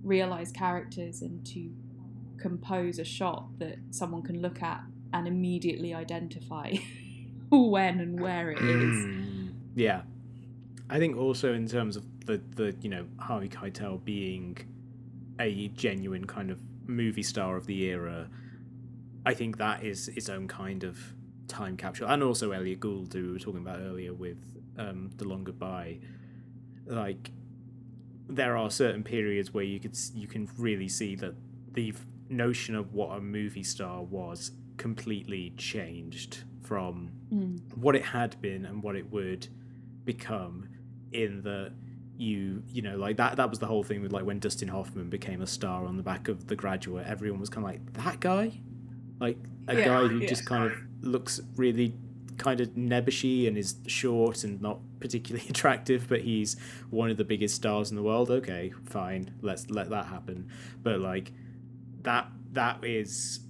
[0.03, 1.71] realize characters and to
[2.39, 6.73] compose a shot that someone can look at and immediately identify
[7.51, 8.97] when and where it is.
[9.05, 9.53] Mm.
[9.75, 10.03] yeah
[10.91, 14.57] i think also in terms of the the you know harvey keitel being
[15.41, 18.29] a genuine kind of movie star of the era
[19.25, 20.99] i think that is its own kind of
[21.49, 22.07] time capsule.
[22.09, 24.39] And also elliott gould who we were talking about earlier with
[24.79, 25.99] um, the long goodbye.
[26.87, 27.33] Like
[28.29, 31.35] there are certain periods where you could you can really see that
[31.73, 31.93] the
[32.29, 37.61] notion of what a movie star was completely changed from Mm.
[37.77, 39.49] what it had been and what it would
[40.05, 40.69] become
[41.13, 41.73] in that
[42.17, 45.09] you you know like that that was the whole thing with like when Dustin Hoffman
[45.09, 48.21] became a star on the back of The Graduate everyone was kind of like that
[48.21, 48.53] guy?
[49.19, 50.29] Like a Yeah, guy who yeah.
[50.29, 51.95] just kind of looks really
[52.37, 56.57] kind of nebbishy and is short and not particularly attractive but he's
[56.91, 58.31] one of the biggest stars in the world.
[58.31, 59.35] Okay fine.
[59.41, 60.49] Let's let that happen.
[60.83, 61.33] But like
[62.03, 63.41] that that is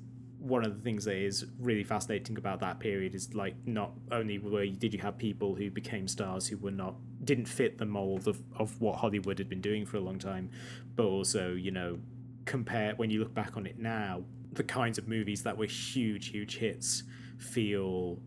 [0.41, 4.39] one of the things that is really fascinating about that period is like not only
[4.39, 7.85] were you, did you have people who became stars who were not didn't fit the
[7.85, 10.51] mold of, of what Hollywood had been doing for a long time,
[10.97, 11.99] but also you know
[12.47, 14.23] compare when you look back on it now,
[14.53, 17.03] the kinds of movies that were huge huge hits
[17.39, 18.19] feel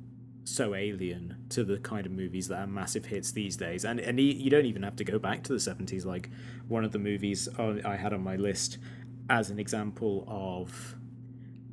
[0.45, 3.85] so alien to the kind of movies that are massive hits these days.
[3.85, 6.29] And and you don't even have to go back to the 70s like
[6.67, 8.77] one of the movies I had on my list
[9.29, 10.95] as an example of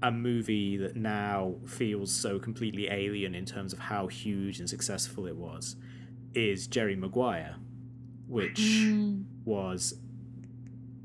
[0.03, 5.27] a movie that now feels so completely alien in terms of how huge and successful
[5.27, 5.77] it was
[6.35, 7.57] is Jerry Maguire,
[8.27, 9.25] which Mm.
[9.45, 9.95] was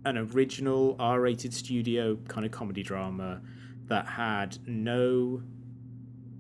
[0.06, 3.42] an original R rated studio kind of comedy drama
[3.88, 5.42] that had no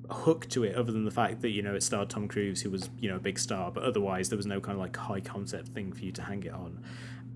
[0.09, 2.69] hook to it other than the fact that, you know, it starred Tom Cruise, who
[2.69, 5.19] was, you know, a big star, but otherwise there was no kind of like high
[5.19, 6.79] concept thing for you to hang it on.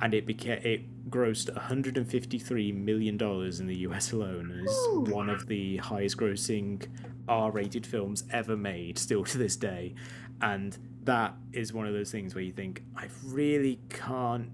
[0.02, 5.06] And it became it grossed 153 million dollars in the US alone and is Ooh.
[5.10, 6.88] one of the highest grossing
[7.28, 9.96] R rated films ever made still to this day.
[10.42, 14.50] And that is one of those things where you think, I really can't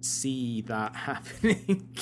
[0.00, 1.96] see that happening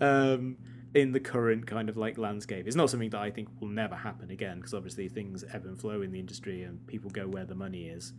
[0.00, 0.56] um,
[0.94, 2.66] in the current kind of like landscape.
[2.66, 5.78] It's not something that I think will never happen again because obviously things ebb and
[5.78, 8.12] flow in the industry and people go where the money is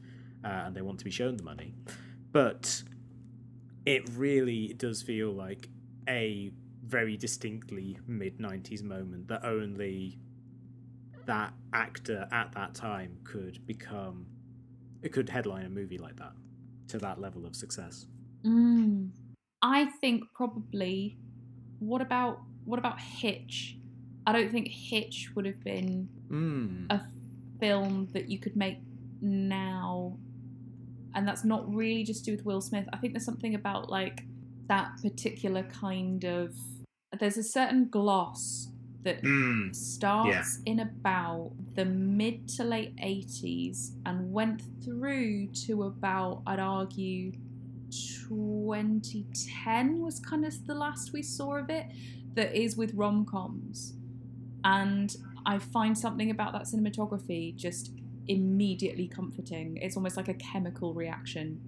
[0.44, 1.74] uh, and they want to be shown the money.
[2.32, 2.84] But
[3.86, 5.70] it really does feel like
[6.08, 6.52] a
[6.86, 10.20] very distinctly mid 90s moment that only
[11.26, 14.26] that actor at that time could become
[15.02, 16.34] it could headline a movie like that
[16.88, 18.08] to that level of success.
[18.46, 19.10] Mm.
[19.62, 21.18] I think probably.
[21.80, 23.78] What about what about Hitch?
[24.26, 26.88] I don't think Hitch would have been Mm.
[26.90, 27.02] a
[27.60, 28.78] film that you could make
[29.22, 30.18] now,
[31.16, 32.88] and that's not really just to do with Will Smith.
[32.94, 34.24] I think there's something about like
[34.68, 36.54] that particular kind of.
[37.20, 38.70] There's a certain gloss
[39.04, 39.76] that Mm.
[39.76, 47.34] starts in about the mid to late 80s and went through to about, I'd argue,
[47.92, 51.86] 2010 was kind of the last we saw of it,
[52.36, 53.94] that is with rom coms.
[54.64, 55.14] And
[55.46, 57.92] I find something about that cinematography just
[58.28, 59.78] immediately comforting.
[59.78, 61.60] It's almost like a chemical reaction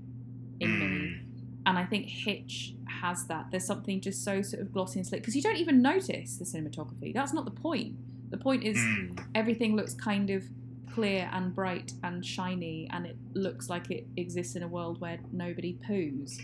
[0.60, 1.22] in me.
[1.68, 3.47] And I think Hitch has that.
[3.51, 6.45] There's something just so sort of glossy and slick because you don't even notice the
[6.45, 7.14] cinematography.
[7.14, 7.95] That's not the point.
[8.30, 9.24] The point is Mm.
[9.36, 10.43] everything looks kind of
[10.91, 15.20] clear and bright and shiny, and it looks like it exists in a world where
[15.34, 16.39] nobody poos.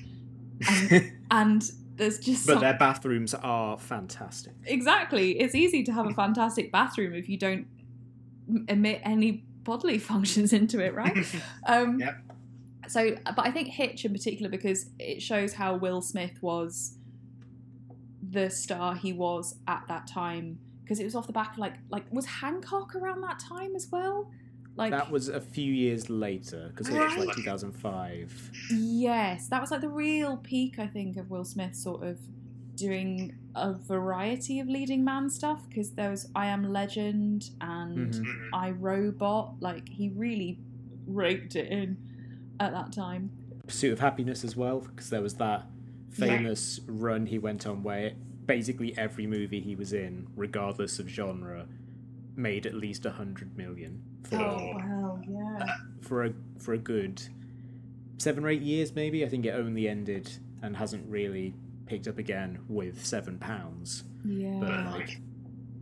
[0.68, 4.54] And, and there's just but some- their bathrooms are fantastic.
[4.66, 5.40] exactly.
[5.40, 7.68] It's easy to have a fantastic bathroom if you don't
[8.68, 11.26] emit any bodily functions into it, right?
[11.68, 12.16] Um, Yep.
[12.88, 16.98] So, but I think Hitch in particular because it shows how Will Smith was
[18.32, 21.76] the star he was at that time because it was off the back of like
[21.90, 24.30] like was Hancock around that time as well?
[24.76, 28.52] Like that was a few years later because it was like 2005.
[28.72, 32.18] yes, that was like the real peak I think of Will Smith sort of
[32.76, 38.50] doing a variety of leading man stuff because there was I Am Legend and Mhm.
[38.54, 39.56] I Robot.
[39.62, 40.60] Like he really
[41.06, 41.98] raked it in
[42.60, 43.32] at that time.
[43.68, 45.68] Pursuit of Happiness as well because there was that
[46.10, 48.12] famous run he went on where
[48.46, 51.68] basically every movie he was in, regardless of genre,
[52.36, 55.66] made at least a hundred million for Oh, well, yeah.
[56.02, 57.22] for a for a good
[58.18, 59.26] seven or eight years maybe.
[59.26, 61.54] I think it only ended and hasn't really
[61.92, 64.04] picked up again with seven pounds.
[64.24, 64.60] Yeah.
[64.62, 65.20] But like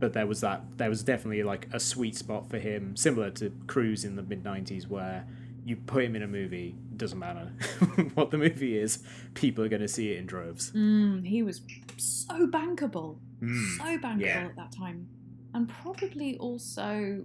[0.00, 3.52] but there was that there was definitely like a sweet spot for him, similar to
[3.68, 5.24] Cruise in the mid nineties where
[5.64, 7.52] you put him in a movie, doesn't matter
[8.14, 9.04] what the movie is,
[9.34, 10.72] people are gonna see it in droves.
[10.72, 11.60] Mm, he was
[11.96, 13.76] so bankable, Mm.
[13.78, 14.46] so bankable yeah.
[14.50, 15.06] at that time,
[15.54, 17.22] and probably also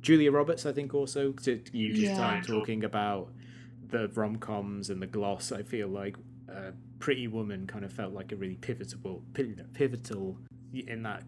[0.00, 2.16] Julia Roberts, I think, also to you just Yeah.
[2.16, 3.32] time talking about
[3.88, 5.50] the rom coms and the gloss.
[5.52, 6.16] I feel like
[6.50, 9.22] uh, Pretty Woman kind of felt like a really pivotal,
[9.74, 10.38] pivotal
[10.72, 11.22] in that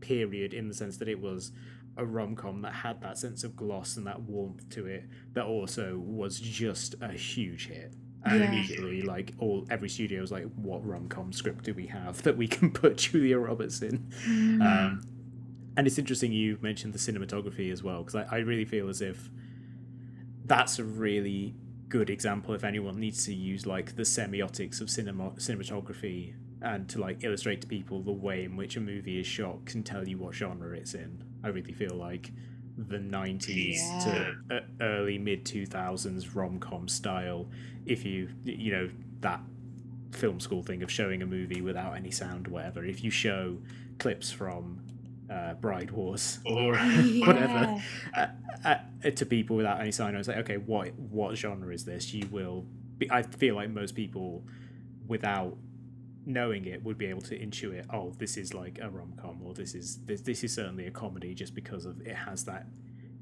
[0.00, 1.52] period, in the sense that it was
[1.96, 5.04] a rom com that had that sense of gloss and that warmth to it,
[5.34, 7.92] that also was just a huge hit.
[8.24, 8.52] And Yeah.
[8.52, 12.36] immediately, like all every studio was like, "What rom com script do we have that
[12.36, 14.62] we can put Julia Roberts in?" Mm.
[14.62, 15.02] Um,
[15.76, 19.00] and it's interesting you mentioned the cinematography as well, because I, I really feel as
[19.02, 19.28] if
[20.44, 21.54] that's a really
[21.92, 26.32] good example if anyone needs to use like the semiotics of cinema cinematography
[26.62, 29.82] and to like illustrate to people the way in which a movie is shot can
[29.82, 31.22] tell you what genre it's in.
[31.44, 32.30] I really feel like
[32.78, 37.50] the 90s to uh, early mid 2000s rom-com style
[37.84, 38.88] if you you know
[39.20, 39.42] that
[40.12, 43.58] film school thing of showing a movie without any sound or whatever if you show
[43.98, 44.80] clips from
[45.30, 47.82] uh, Bride Wars or whatever
[48.16, 48.26] uh,
[48.64, 50.14] uh, to people without any sign.
[50.14, 52.12] I was like, okay, what what genre is this?
[52.12, 52.66] You will.
[52.98, 54.44] Be, I feel like most people,
[55.06, 55.56] without
[56.24, 57.86] knowing it, would be able to intuit.
[57.92, 60.90] Oh, this is like a rom com, or this is this this is certainly a
[60.90, 62.66] comedy, just because of it has that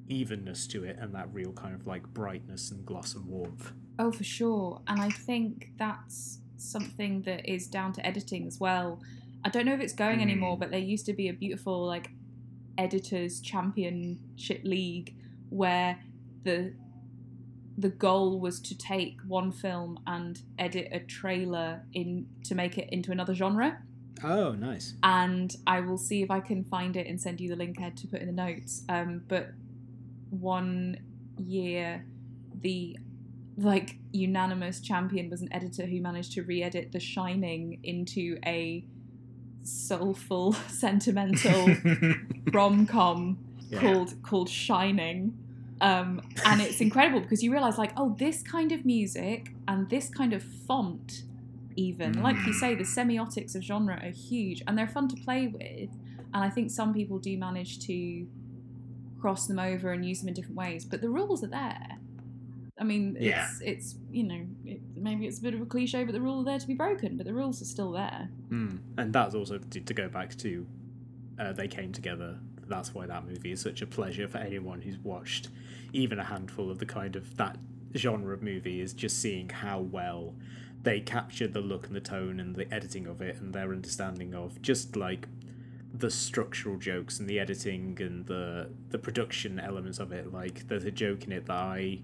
[0.09, 3.73] evenness to it and that real kind of like brightness and gloss and warmth.
[3.99, 4.81] Oh, for sure.
[4.89, 9.01] And I think that's something that is down to editing as well.
[9.45, 12.11] I don't know if it's going anymore, but there used to be a beautiful like
[12.77, 15.15] editors championship league
[15.49, 15.99] where
[16.45, 16.75] the
[17.79, 22.89] the goal was to take one film and edit a trailer in to make it
[22.91, 23.79] into another genre.
[24.23, 24.95] Oh, nice.
[25.03, 28.07] and I will see if I can find it and send you the link to
[28.07, 28.85] put in the notes.
[28.87, 29.53] Um, but
[30.29, 30.99] one
[31.39, 32.05] year,
[32.61, 32.99] the
[33.57, 38.85] like unanimous champion was an editor who managed to re-edit The Shining into a
[39.71, 41.77] soulful, sentimental
[42.53, 43.41] rom com
[43.71, 43.81] Yeah.
[43.81, 45.35] called called Shining.
[45.81, 50.11] Um, and it's incredible because you realize like, oh, this kind of music and this
[50.11, 51.23] kind of font,
[51.77, 52.61] even like you Mm.
[52.61, 55.91] say, the semiotics of genre are huge and they're fun to play with.
[56.35, 58.27] And I think some people do manage to
[59.19, 62.00] cross them over and use them in different ways, but the rules are there.
[62.81, 63.49] I mean, it's Yeah.
[63.63, 66.51] it's you know it, maybe it's a bit of a cliche, but the rules are
[66.51, 67.17] there to be broken.
[67.17, 68.31] But the rules are still there.
[68.49, 68.79] Mm.
[68.99, 70.67] And that's also to, to go back to
[71.39, 74.99] uh, they came together that's why that movie is such a pleasure for anyone who's
[74.99, 75.49] watched
[75.93, 77.59] even a handful of the kind of that
[77.97, 80.35] genre of movie is just seeing how well
[80.83, 84.35] they captured the look and the tone and the editing of it and their understanding
[84.35, 85.27] of just like
[85.93, 90.85] the structural jokes and the editing and the the production elements of it like there's
[90.85, 92.01] a joke in it that I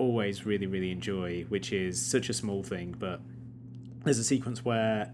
[0.00, 3.20] always really really enjoy which is such a small thing but
[4.02, 5.12] there's a sequence where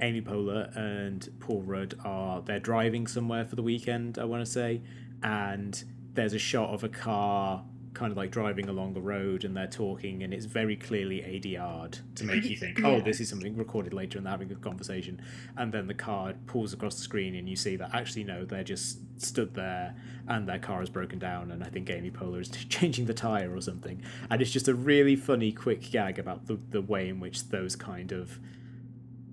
[0.00, 4.50] Amy Poehler and Paul Rudd are they're driving somewhere for the weekend I want to
[4.50, 4.82] say
[5.22, 5.82] and
[6.14, 9.66] there's a shot of a car kind of like driving along the road and they're
[9.66, 13.00] talking and it's very clearly ADR'd to make you think, oh, Yeah.
[13.02, 15.20] this is something recorded later and they're having a conversation.
[15.56, 18.62] And then the car pulls across the screen and you see that actually no, they're
[18.62, 19.96] just stood there
[20.28, 23.54] and their car is broken down and I think Amy Poehler is changing the tyre
[23.54, 24.00] or something.
[24.30, 27.74] And it's just a really funny quick gag about the, the way in which those
[27.74, 28.38] kind of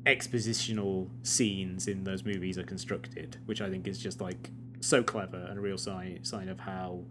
[0.05, 4.49] expositional scenes in those movies are constructed, which I think is just like
[4.79, 7.01] so clever and a real sign sign of how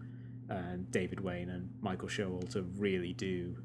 [0.51, 3.57] uh, David Wain and Michael Showalter really do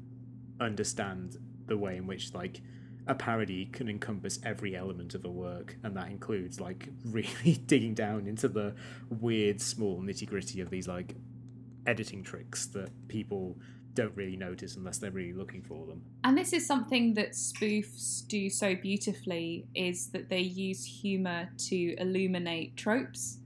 [0.60, 2.60] understand the way in which like
[3.06, 7.94] a parody can encompass every element of a work, and that includes like really digging
[7.94, 8.74] down into the
[9.10, 11.16] weird, small nitty gritty of these like
[11.86, 13.56] editing tricks that people
[13.94, 16.02] don't really notice unless they're really looking for them.
[16.24, 21.94] And this is something that spoofs do so beautifully is that they use humor to
[21.98, 23.38] illuminate tropes.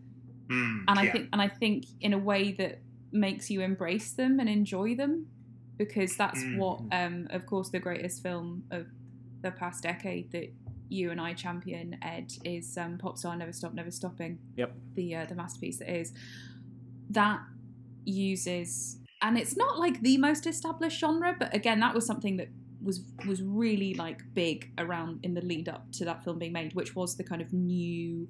[0.49, 1.13] Mm, And I yeah.
[1.13, 2.81] think and I think in a way that
[3.17, 5.27] makes you embrace them and enjoy them
[5.77, 6.59] because that's Mm.
[6.59, 8.87] what um of course the greatest film of
[9.43, 10.49] the past decade that
[10.89, 14.39] you and I champion Ed is um Popstar Never Stop Never Stopping.
[14.57, 14.73] Yep.
[14.95, 16.13] The uh, the masterpiece that is
[17.11, 17.41] that
[18.05, 22.49] uses and it's not like the most established genre but again that was something that
[22.83, 26.73] was was really like big around in the lead up to that film being made
[26.75, 28.29] which was the kind of new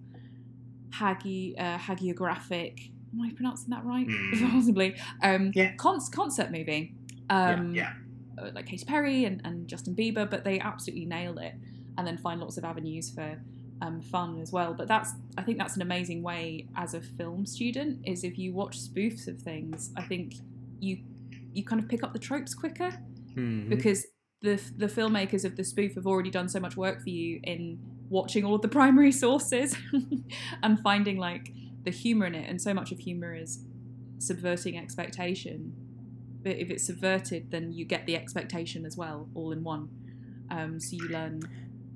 [0.92, 4.50] hagi uh, hagiographic am i pronouncing that right Mm.
[4.50, 5.74] possibly um Yeah.
[5.76, 6.94] con- concert movie
[7.30, 7.92] um yeah.
[8.38, 11.54] uh, like Katy Perry and, and Justin Bieber, but they absolutely nail it,
[11.98, 13.40] and then find lots of avenues for
[13.82, 14.74] um, fun as well.
[14.74, 18.52] But that's I think that's an amazing way as a film student is if you
[18.52, 20.34] watch spoofs of things, I think
[20.80, 20.98] you
[21.52, 22.90] you kind of pick up the tropes quicker
[23.34, 23.68] Mhm.
[23.70, 24.06] because
[24.42, 27.78] the the filmmakers of the spoof have already done so much work for you in
[28.10, 29.74] watching all of the primary sources
[30.62, 31.52] and finding like
[31.86, 33.60] the humor in it and so much of humor is
[34.18, 35.72] subverting expectation.
[36.42, 39.88] But if it's subverted then you get the expectation as well all in one.
[40.50, 41.40] Um, so you learn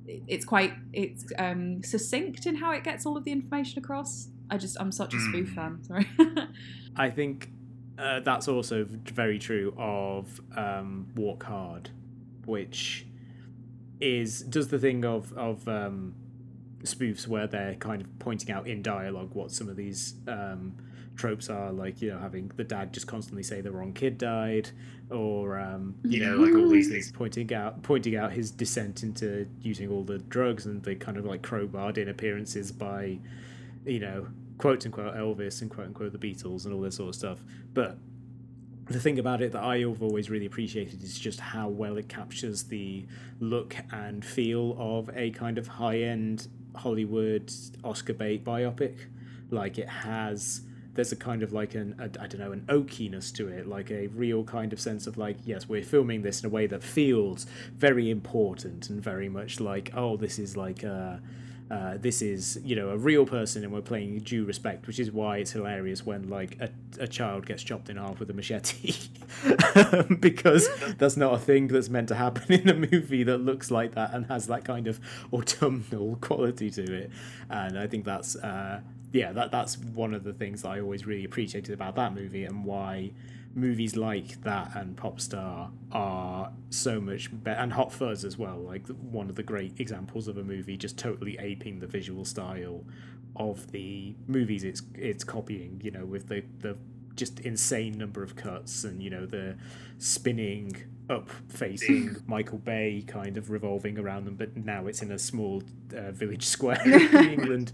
[0.06, 4.28] it's quite it's um, succinct in how it gets all of the information across.
[4.48, 5.54] I just i'm such a spoof Mm.
[5.54, 6.06] fan sorry.
[6.96, 7.50] I think
[7.98, 8.86] uh, that's also
[9.22, 11.90] very true of um, Walk Hard,
[12.46, 13.06] which
[14.00, 16.14] is does the thing of of um,
[16.82, 20.74] spoofs where they're kind of pointing out in dialogue what some of these um,
[21.16, 24.70] tropes are, like you know having the dad just constantly say the wrong kid died,
[25.10, 29.46] or um, you know like all these things pointing out pointing out his descent into
[29.60, 33.18] using all the drugs and the kind of like crowbarred in appearances by
[33.84, 34.26] you know
[34.58, 37.38] quote unquote Elvis and quote unquote the Beatles and all this sort of stuff.
[37.74, 37.98] But
[38.86, 42.08] the thing about it that I have always really appreciated is just how well it
[42.08, 43.06] captures the
[43.38, 47.52] look and feel of a kind of high end Hollywood
[47.84, 48.96] Oscar bait biopic.
[49.50, 50.62] Like it has
[50.94, 53.90] there's a kind of like an a, I don't know an oakiness to it, like
[53.90, 56.82] a real kind of sense of like yes we're filming this in a way that
[56.82, 61.16] feels very important and very much like oh this is like uh
[61.70, 65.12] uh, this is you know a real person and we're playing due respect which is
[65.12, 66.68] why it's hilarious when like a,
[66.98, 68.94] a child gets chopped in half with a machete.
[70.20, 70.68] Because
[70.98, 74.12] that's not a thing that's meant to happen in a movie that looks like that
[74.12, 75.00] and has that kind of
[75.32, 77.10] autumnal quality to it.
[77.48, 78.80] And i think that's uh,
[79.12, 82.44] yeah that that's one of the things that i always really appreciated about that movie
[82.44, 83.10] and why
[83.54, 88.58] movies like that and Popstar are so much better, and Hot Fuzz as well.
[88.58, 92.84] Like one of the great examples of a movie just totally aping the visual style
[93.36, 95.80] of the movies it's it's copying.
[95.82, 96.76] You know, with the the
[97.16, 99.56] just insane number of cuts and you know the
[99.98, 100.74] spinning
[101.10, 105.62] up facing Michael Bay kind of revolving around them, but now it's in a small
[105.94, 107.72] uh, village square in England.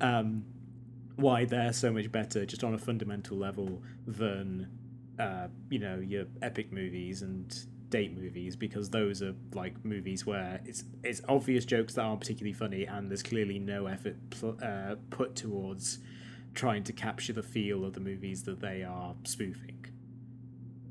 [0.00, 0.44] Um,
[1.16, 4.68] why they're so much better just on a fundamental level than
[5.18, 10.60] uh, you know your epic movies and date movies because those are like movies where
[10.66, 14.94] it's it's obvious jokes that aren't particularly funny and there's clearly no effort pl- uh,
[15.10, 15.98] put towards
[16.54, 19.84] trying to capture the feel of the movies that they are spoofing.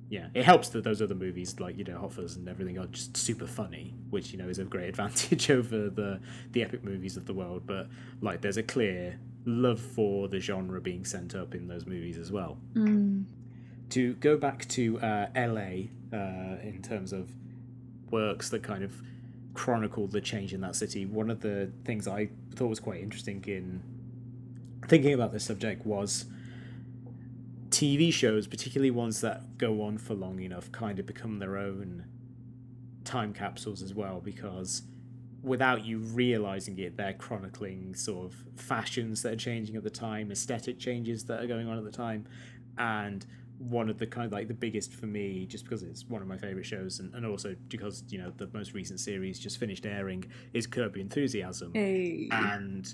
[0.10, 2.88] Yeah, it helps that those other movies like you know Hot Fuzz and everything are
[2.88, 6.20] just super funny, which you know is a great advantage over the
[6.52, 7.64] the epic movies of the world.
[7.66, 7.90] But
[8.22, 12.32] like, there's a clear love for the genre being sent up in those movies as
[12.32, 12.58] well.
[12.74, 13.26] Mm.
[13.92, 17.32] To go back to uh, LA uh, in terms of
[18.12, 19.02] works that kind of
[19.54, 23.44] chronicle the change in that city, one of the things I thought was quite interesting
[23.48, 23.82] in
[24.88, 26.26] thinking about this subject was
[27.70, 32.06] TV shows, particularly ones that go on for long enough, kind of become their own
[33.04, 34.84] time capsules as well because
[35.44, 40.32] without you realizing it, they're chronicling sort of fashions that are changing at the time,
[40.32, 42.26] aesthetic changes that are going on at the time,
[42.78, 43.26] and
[43.60, 46.28] one of the kind of like the biggest for me, just because it's one of
[46.28, 49.86] my favorite shows, and, and also because you know the most recent series just finished
[49.86, 52.30] airing, is Curb Your Enthusiasm, Hey.
[52.32, 52.94] and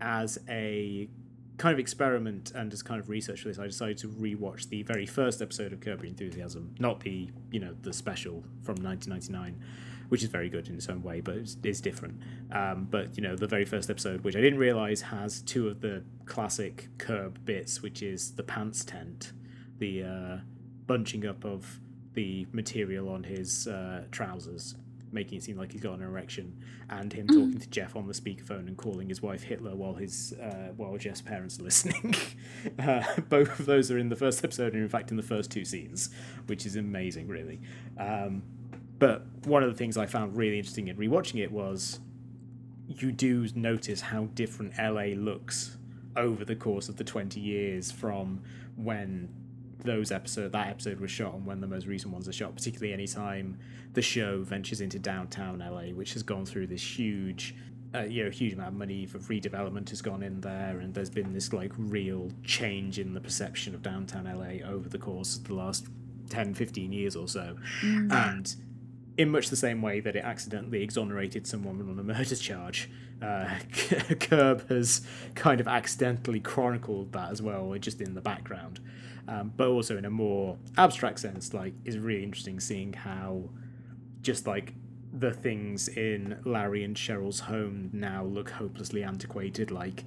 [0.00, 1.08] as a
[1.56, 4.82] kind of experiment and as kind of research for this, I decided to rewatch the
[4.82, 9.62] very first episode of Curb Your Enthusiasm, not the you know the special from 1999,
[10.08, 12.20] which is very good in its own way, but it's, it's different.
[12.52, 15.80] Um, but you know the very first episode, which I didn't realize has two of
[15.80, 19.32] the classic Curb bits, which is the pants tent,
[19.78, 20.36] the uh,
[20.86, 21.80] bunching up of
[22.14, 24.76] the material on his uh, trousers
[25.14, 26.60] making it seem like he's got an erection,
[26.90, 30.34] and him talking to Jeff on the speakerphone and calling his wife Hitler while his
[30.42, 32.14] uh, while Jeff's parents are listening.
[32.78, 35.50] uh, both of those are in the first episode, and in fact in the first
[35.50, 36.10] two scenes,
[36.46, 37.60] which is amazing, really.
[37.96, 38.42] Um,
[38.98, 42.00] but one of the things I found really interesting in rewatching it was
[42.86, 45.78] you do notice how different LA looks
[46.16, 48.42] over the course of the 20 years from
[48.76, 49.28] when
[49.84, 52.92] those episode that episode was shot and when the most recent ones are shot particularly
[52.92, 53.58] anytime
[53.92, 57.54] the show ventures into downtown LA which has gone through this huge
[57.94, 60.94] uh, you know a huge amount of money for redevelopment has gone in there and
[60.94, 65.36] there's been this like real change in the perception of downtown LA over the course
[65.36, 65.86] of the last
[66.30, 67.56] 10 15 years or so.
[68.10, 68.54] And
[69.16, 72.90] in much the same way that it accidentally exonerated someone on a murder charge,
[73.22, 73.58] uh,
[74.20, 75.02] Curb has
[75.34, 78.80] kind of accidentally chronicled that as well, just in the background.
[79.26, 83.48] Um, but also in a more abstract sense, like, is really interesting seeing how
[84.20, 84.74] just like
[85.12, 90.04] the things in Larry and Cheryl's home now look hopelessly antiquated, like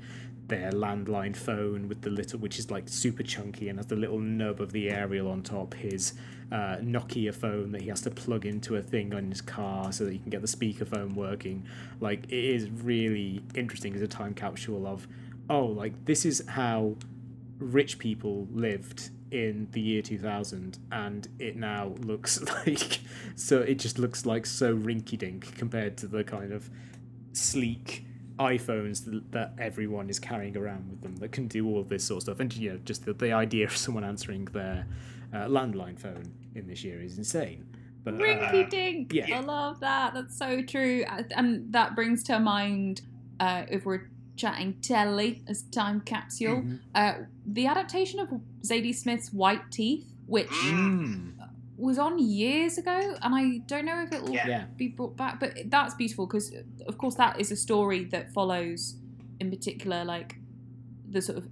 [0.47, 4.19] their landline phone with the little, which is like super chunky and has the little
[4.19, 5.73] nub of the aerial on top.
[5.73, 6.13] His
[6.51, 10.05] uh, Nokia phone that he has to plug into a thing on his car so
[10.05, 11.67] that he can get the speakerphone working.
[11.99, 15.07] Like it is really interesting as a time capsule of,
[15.49, 16.95] oh, like this is how
[17.59, 22.99] rich people lived in the year 2000 and it now looks like
[23.35, 26.69] so it just looks like so rinky dink compared to the kind of
[27.33, 28.06] sleek
[28.39, 32.23] iPhones that, everyone is carrying around with them that can do all this sort of
[32.23, 34.85] stuff and you know just the, the idea of someone answering their
[35.33, 36.23] uh, landline phone
[36.55, 37.65] in this year is insane
[38.03, 39.11] but uh, Rinky dink.
[39.13, 39.37] yeah.
[39.37, 40.13] I love that.
[40.13, 41.03] That's so true.
[41.35, 43.01] And that brings to mind,
[43.41, 46.79] uh, if we're chatting telly as time capsule, Mhm.
[46.95, 47.13] uh,
[47.45, 48.29] the adaptation of
[48.61, 51.33] Zadie Smith's White Teeth, which mm,
[51.77, 55.39] was on years ago, and I don't know if it will yeah be brought back.
[55.39, 56.51] But that's beautiful because,
[56.87, 58.95] of course, that is a story that follows,
[59.39, 60.37] in particular, like
[61.09, 61.47] the sort of.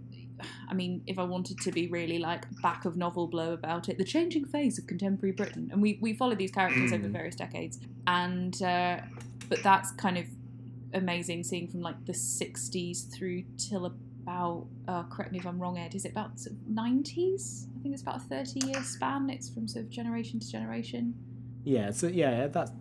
[0.68, 3.98] I mean, if I wanted to be really like back of novel blow about it,
[3.98, 7.12] the changing face of contemporary Britain, and we we follow these characters over Mm.
[7.12, 9.00] various decades, and uh,
[9.48, 10.26] but that's kind of
[10.94, 14.66] amazing seeing from like the '60s through till about.
[14.88, 15.96] Uh, correct me if I'm wrong, Ed.
[15.96, 16.36] Is it about
[16.70, 17.68] '90s?
[17.86, 19.30] Think it's about a 30 year span.
[19.30, 21.14] It's from sort of generation to generation.
[21.64, 22.72] yeah so yeah that's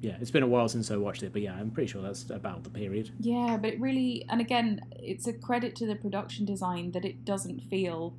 [0.00, 2.30] yeah it's been a while since I watched it but yeah I'm pretty sure that's
[2.30, 6.46] about the period Yeah, but it really, and again, it's a credit to the production
[6.46, 8.16] design that it doesn't feel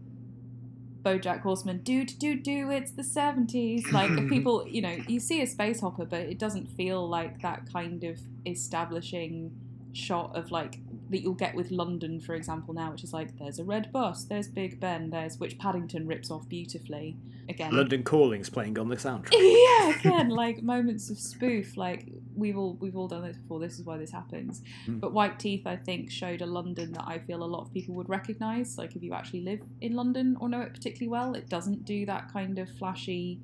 [1.01, 1.80] BoJack Horseman.
[1.80, 2.69] Do do do.
[2.69, 3.91] It's the seventies.
[3.91, 7.71] Like people, you know, you see a space hopper, but it doesn't feel like that
[7.73, 9.51] kind of establishing
[9.93, 10.77] shot of like
[11.10, 14.26] that you'll get with London, for example, now, which is like there's a red bus,
[14.26, 17.18] there's Big Ben, there's which Paddington rips off beautifully.
[17.47, 21.78] Again, London Calling's playing on the soundtrack yeah, again, like moments of spoof.
[21.78, 22.05] Like
[22.36, 23.60] we've all we've all done this before.
[23.60, 24.62] This is why this happens.
[24.88, 24.99] Mm.
[24.99, 27.95] But White Teeth, I think, showed a London that I feel a lot of people
[27.95, 28.78] would recognise.
[28.78, 32.05] Like if you actually live in London or know it particularly well, it doesn't do
[32.05, 33.39] that kind of flashy.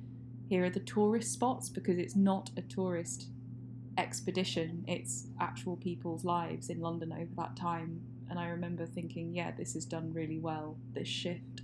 [0.48, 3.30] Here are the tourist spots because it's not a tourist
[3.98, 4.84] expedition.
[4.86, 8.00] It's actual people's lives in London over that time.
[8.28, 10.76] And I remember thinking, yeah, this is done really well.
[10.92, 11.62] This shift.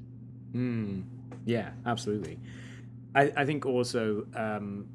[0.52, 1.04] Mm,
[1.44, 2.38] yeah, absolutely.
[3.14, 4.86] I, I think also, um,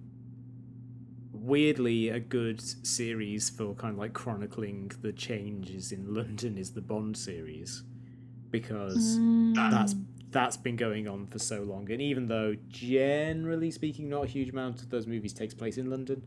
[1.31, 6.81] weirdly, a good series for kind of like chronicling the changes in London is the
[6.81, 7.83] Bond series,
[8.49, 9.19] because
[9.53, 9.95] that's
[10.29, 11.89] that's been going on for so long.
[11.91, 15.89] And even though, generally speaking, not a huge amount of those movies takes place in
[15.89, 16.21] London,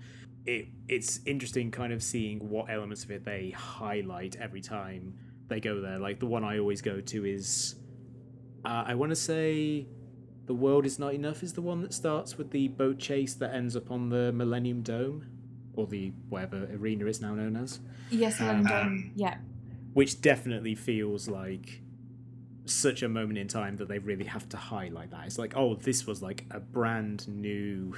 [0.54, 5.14] it it's interesting kind of seeing what elements of it they highlight every time
[5.48, 5.98] they go there.
[5.98, 7.76] Like the one I always go to is,
[8.64, 9.86] uh, I want to say,
[10.46, 13.54] the world is not enough is the one that starts with the boat chase that
[13.54, 15.26] ends up on the Millennium Dome,
[15.74, 17.80] or the whatever arena it's now known as.
[18.10, 19.12] Yes, Um, London.
[19.14, 19.36] yeah.
[19.92, 21.82] which definitely feels like
[22.64, 25.26] such a moment in time that they really have to highlight that.
[25.26, 27.94] It's like, oh, this was like a brand new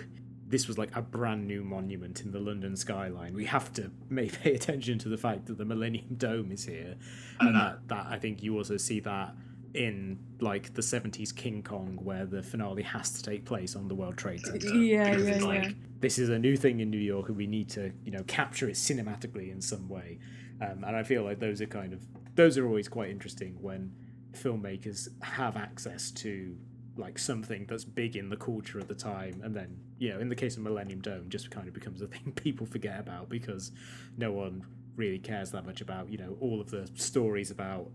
[0.53, 3.33] this was like a brand new monument in the London skyline.
[3.33, 6.95] We have to may pay attention to the fact that the Millennium Dome is here.
[7.41, 9.35] And that, that I think you also see that
[9.73, 13.95] in like the 70s King Kong where the finale has to take place on the
[13.95, 14.75] World Trade Center.
[14.77, 15.71] Yeah, Because yeah, it's like yeah.
[16.01, 18.69] this is a new thing in New York and we need to, you know, capture
[18.69, 20.19] it cinematically in some way.
[20.61, 22.03] Um, and I feel like those are kind of
[22.35, 23.91] those are always quite interesting when
[24.33, 26.59] filmmakers have access to
[26.97, 30.29] like something that's big in the culture at the time and then you know in
[30.29, 33.73] the case of millennium dome just kind of becomes a thing people forget about because
[34.17, 34.65] no one
[34.97, 37.91] really cares that much about you know all of the stories about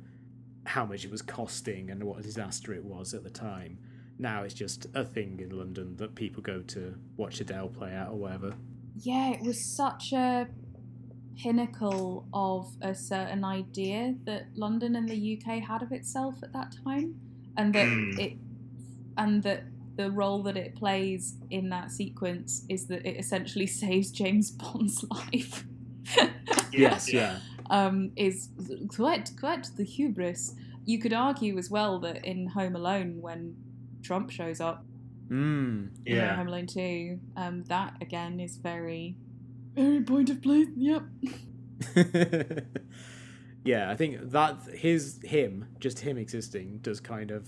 [0.65, 3.77] how much it was costing and what a disaster it was at the time
[4.17, 8.09] now it's just a thing in london that people go to watch adele play out
[8.09, 8.53] or whatever
[9.03, 10.47] Yeah, it was such a
[11.43, 16.73] pinnacle of a certain idea that London and the UK had of itself at that
[16.83, 17.13] time,
[17.57, 18.19] and that Mm.
[18.19, 18.37] it,
[19.17, 19.63] and that
[19.95, 25.03] the role that it plays in that sequence is that it essentially saves James Bond's
[25.11, 25.65] life.
[26.71, 27.39] yes yeah
[27.69, 28.49] um, is
[28.87, 30.55] quite quite the hubris.
[30.85, 33.55] You could argue as well that in Home Alone, when
[34.01, 34.85] Trump shows up,
[35.29, 39.17] mm, you know, yeah Home Alone Two, um, that again is very,
[39.75, 40.67] very point of place.
[40.75, 41.03] Yep.
[43.63, 47.47] yeah, I think that his him, just him existing, does kind of.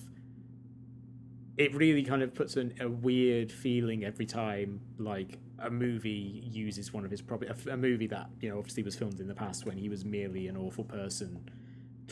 [1.60, 6.94] It really kind of puts an, a weird feeling every time, like a movie uses
[6.94, 7.52] one of his property.
[7.52, 10.06] A, a movie that you know obviously was filmed in the past when he was
[10.06, 11.50] merely an awful person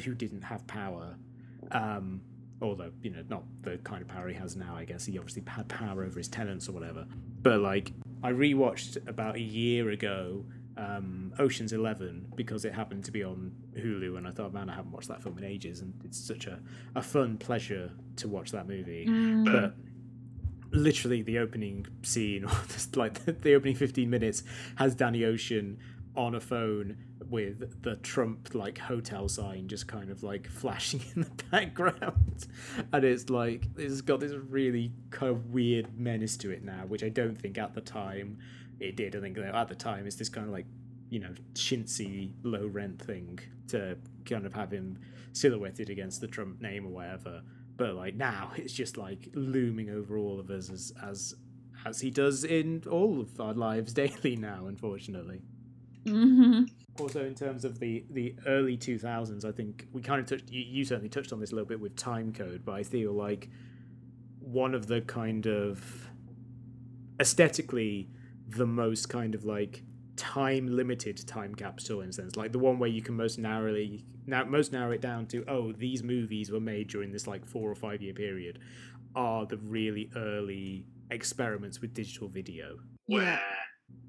[0.03, 1.15] who didn't have power.
[1.71, 2.21] Um,
[2.61, 4.75] although you know not the kind of power he has now.
[4.75, 7.05] I guess he obviously had power over his tenants or whatever.
[7.41, 7.93] But like
[8.23, 10.45] I rewatched about a year ago
[10.77, 14.75] um, Ocean's Eleven because it happened to be on Hulu, and I thought, man, I
[14.75, 16.59] haven't watched that film in ages, and it's such a,
[16.95, 19.07] a fun pleasure to watch that movie.
[19.07, 19.45] Mm.
[19.45, 19.75] But
[20.71, 24.43] literally, the opening scene, or just like the, the opening fifteen minutes,
[24.75, 25.77] has Danny Ocean
[26.15, 26.97] on a phone
[27.29, 32.47] with the Trump like hotel sign just kind of like flashing in the background,
[32.91, 37.03] and it's like it's got this really kind of weird menace to it now, which
[37.03, 38.37] I don't think at the time
[38.79, 39.15] it did.
[39.15, 40.65] I think at the time it's this kind of like
[41.09, 44.99] you know chintzy low rent thing to kind of have him
[45.33, 47.41] silhouetted against the Trump name or whatever.
[47.75, 51.35] But like now it's just like looming over all of us as as
[51.85, 55.41] as he does in all of our lives daily now, unfortunately.
[56.07, 56.63] Hmm
[56.99, 60.49] Also, in terms of the the early two thousands, I think we kind of touched.
[60.51, 63.13] You, you certainly touched on this a little bit with time code, but I feel
[63.13, 63.49] like
[64.39, 66.09] one of the kind of
[67.19, 68.09] aesthetically
[68.47, 69.83] the most kind of like
[70.15, 74.03] time limited time capsule in a sense like the one where you can most narrowly
[74.25, 77.69] now most narrow it down to oh these movies were made during this like four
[77.69, 78.59] or five year period
[79.15, 82.77] are the really early experiments with digital video
[83.07, 83.39] Yeah.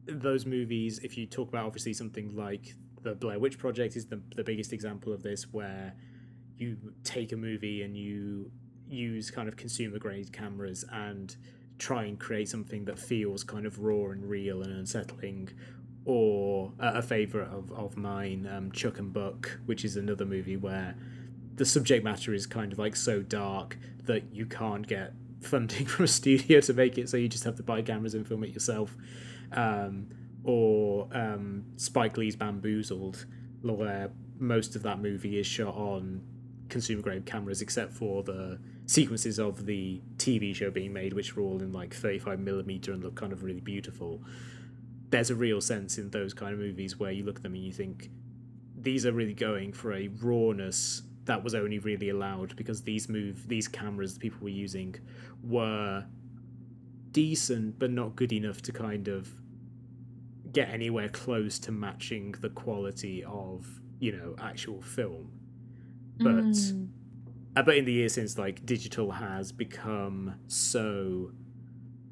[0.06, 4.20] Those movies, if you talk about obviously something like the Blair Witch Project, is the
[4.34, 5.94] the biggest example of this, where
[6.56, 8.50] you take a movie and you
[8.88, 11.36] use kind of consumer grade cameras and
[11.78, 15.50] try and create something that feels kind of raw and real and unsettling.
[16.04, 20.56] Or uh, a favorite of, of mine, um, Chuck and Buck, which is another movie
[20.56, 20.96] where
[21.56, 25.12] the subject matter is kind of like so dark that you can't get
[25.42, 28.26] funding from a studio to make it, so you just have to buy cameras and
[28.26, 28.96] film it yourself.
[29.52, 30.08] Um,
[30.44, 33.26] or um, Spike Lee's Bamboozled,
[33.62, 36.22] where most of that movie is shot on
[36.68, 41.42] consumer grade cameras, except for the sequences of the TV show being made, which were
[41.42, 44.22] all in like 35 millimeter and look kind of really beautiful.
[45.10, 47.64] There's a real sense in those kind of movies where you look at them and
[47.64, 48.10] you think
[48.76, 53.46] these are really going for a rawness that was only really allowed because these move
[53.48, 54.94] these cameras that people were using
[55.42, 56.04] were
[57.22, 59.22] decent but not good enough to kind of
[60.52, 63.66] get anywhere close to matching the quality of
[64.04, 65.24] you know actual film
[66.26, 66.88] but Mm.
[67.56, 71.32] uh, but in the years since like digital has become so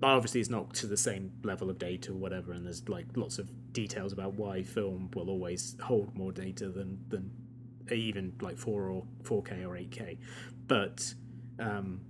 [0.03, 3.39] obviously it's not to the same level of data or whatever and there's like lots
[3.39, 7.31] of details about why film will always hold more data than than
[7.93, 10.19] even like 4 or 4k or 8k
[10.67, 11.15] but
[11.69, 12.01] um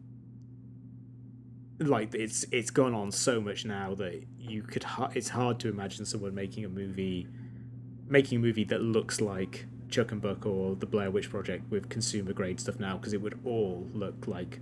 [1.78, 5.68] like it's it's gone on so much now that you could ha- it's hard to
[5.68, 7.26] imagine someone making a movie
[8.08, 11.88] making a movie that looks like Chuck and Buck or the Blair Witch Project with
[11.88, 14.60] consumer grade stuff now because it would all look like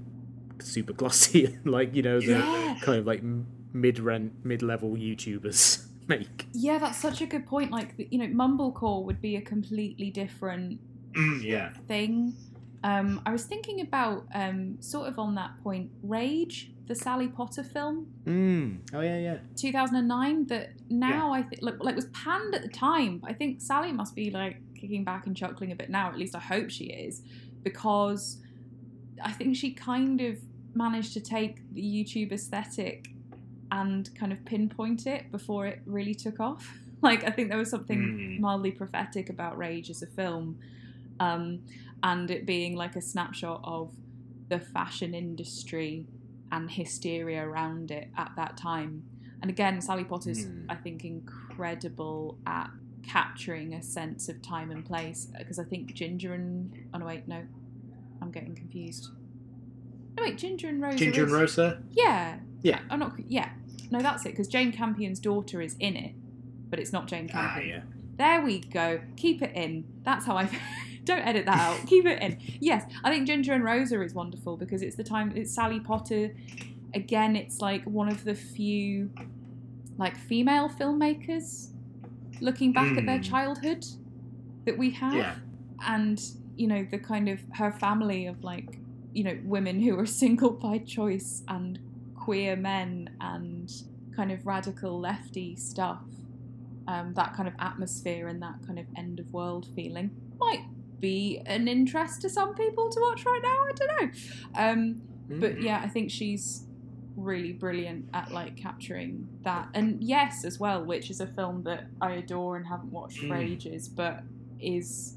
[0.61, 2.79] super glossy, like you know the Yeah.
[2.83, 3.23] kind of like
[3.73, 6.47] mid rent mid level YouTubers make.
[6.53, 7.71] Yeah, that's such a good point.
[7.71, 10.81] Like, you know, Mumblecore would be a completely different
[11.41, 11.71] yeah.
[11.89, 12.35] thing.
[12.83, 17.63] Um, I was thinking about um, sort of on that point, Rage, the Sally Potter
[17.65, 18.79] film, Mm.
[18.93, 19.39] Oh yeah, yeah.
[19.57, 20.47] 2009.
[20.49, 23.19] That now I think like, like was panned at the time.
[23.19, 26.09] but I think Sally must be like kicking back and chuckling a bit now.
[26.09, 27.23] At least I hope she is,
[27.63, 28.39] because
[29.23, 30.39] I think she kind of
[30.75, 33.09] managed to take the YouTube aesthetic
[33.71, 36.73] and kind of pinpoint it before it really took off.
[37.03, 38.41] Like I think there was something Mm.
[38.41, 40.59] mildly prophetic about Rage as a film,
[41.21, 41.61] um,
[42.03, 43.93] and it being like a snapshot of
[44.49, 46.07] the fashion industry
[46.55, 49.03] and hysteria around it at that time.
[49.43, 50.67] And again, Sally Potter's, Mm.
[50.69, 52.71] I think, incredible at
[53.03, 55.27] capturing a sense of time and place.
[55.37, 57.43] Because I think Ginger and oh no, wait, no,
[58.23, 59.09] I'm getting confused.
[60.17, 60.97] No, wait, Ginger and Rosa.
[60.99, 61.83] Ginger and Rosa.
[61.93, 62.81] Yeah, Yeah.
[62.89, 63.13] I'm not.
[63.29, 63.51] Yeah,
[63.91, 64.31] no, that's it.
[64.31, 66.13] Because Jane Campion's daughter is in it,
[66.71, 67.77] but it's not Jane Campion Ah, Campion.
[67.77, 67.91] yeah.
[68.17, 69.01] There we go.
[69.17, 69.85] Keep it in.
[70.05, 70.49] That's how I.
[71.05, 71.87] Don't edit that out.
[71.87, 72.39] Keep it in.
[72.61, 75.33] Yes, I think Ginger and Rosa is wonderful because it's the time.
[75.37, 76.35] It's Sally Potter.
[76.95, 79.11] Again, it's like one of the few,
[79.99, 81.69] like female filmmakers,
[82.41, 83.25] looking back at their Mm.
[83.25, 83.85] childhood,
[84.65, 85.35] that we have Yeah.
[85.87, 86.23] and
[86.57, 88.79] you know the kind of her family of like
[89.13, 91.79] you know women who are single by choice and
[92.15, 93.71] queer men and
[94.17, 96.01] kind of radical lefty stuff
[96.87, 100.65] um, that kind of atmosphere and that kind of end of world feeling might
[101.01, 105.03] be an interest to some people to watch right now i don't know um,
[105.41, 105.63] but Mm.
[105.63, 106.67] yeah i think she's
[107.17, 111.85] really brilliant at like capturing that and yes as well which is a film that
[112.01, 113.51] i adore and haven't watched for Mm.
[113.53, 114.25] ages but
[114.61, 115.17] is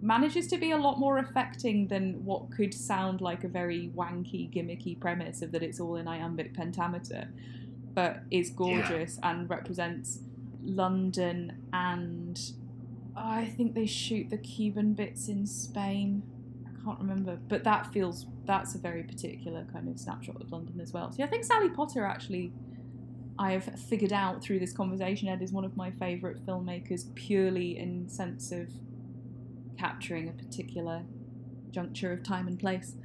[0.00, 4.48] manages to be a lot more affecting than what could sound like a very wanky
[4.54, 7.30] gimmicky premise of that it's all in iambic pentameter
[7.96, 10.20] but is gorgeous and represents
[10.62, 12.38] london and
[13.18, 16.22] i think they shoot the cuban bits in spain
[16.66, 20.80] I can't remember, but that feels that's a very particular kind of snapshot of London
[20.80, 21.10] as well.
[21.10, 22.52] So yeah, I think Sally Potter actually
[23.38, 27.78] I have figured out through this conversation, Ed, is one of my favourite filmmakers purely
[27.78, 28.68] in sense of
[29.78, 31.04] capturing a particular
[31.70, 32.96] juncture of time and place.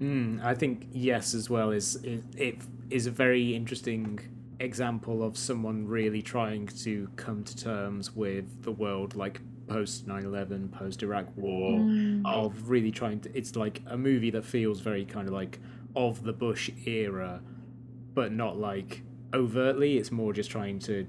[0.00, 2.58] Mm, I think yes as well is it, it
[2.90, 4.18] is a very interesting
[4.60, 10.70] example of someone really trying to come to terms with the world like post 9/11
[10.70, 12.22] post Iraq war Mm.
[12.26, 15.58] of really trying to it's like a movie that feels very kind of like
[15.94, 17.40] of the Bush era
[18.14, 19.02] but not like
[19.34, 21.06] overtly it's more just trying to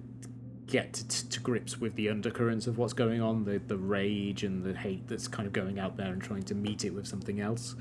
[0.68, 4.64] get to, to grips with the undercurrents of what's going on the the rage and
[4.64, 7.40] the hate that's kind of going out there and trying to meet it with something
[7.40, 7.76] else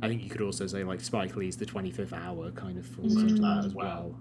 [0.00, 3.16] I think you could also say like Spike Lee's The 25th Hour kind of falls
[3.16, 4.14] into that as well.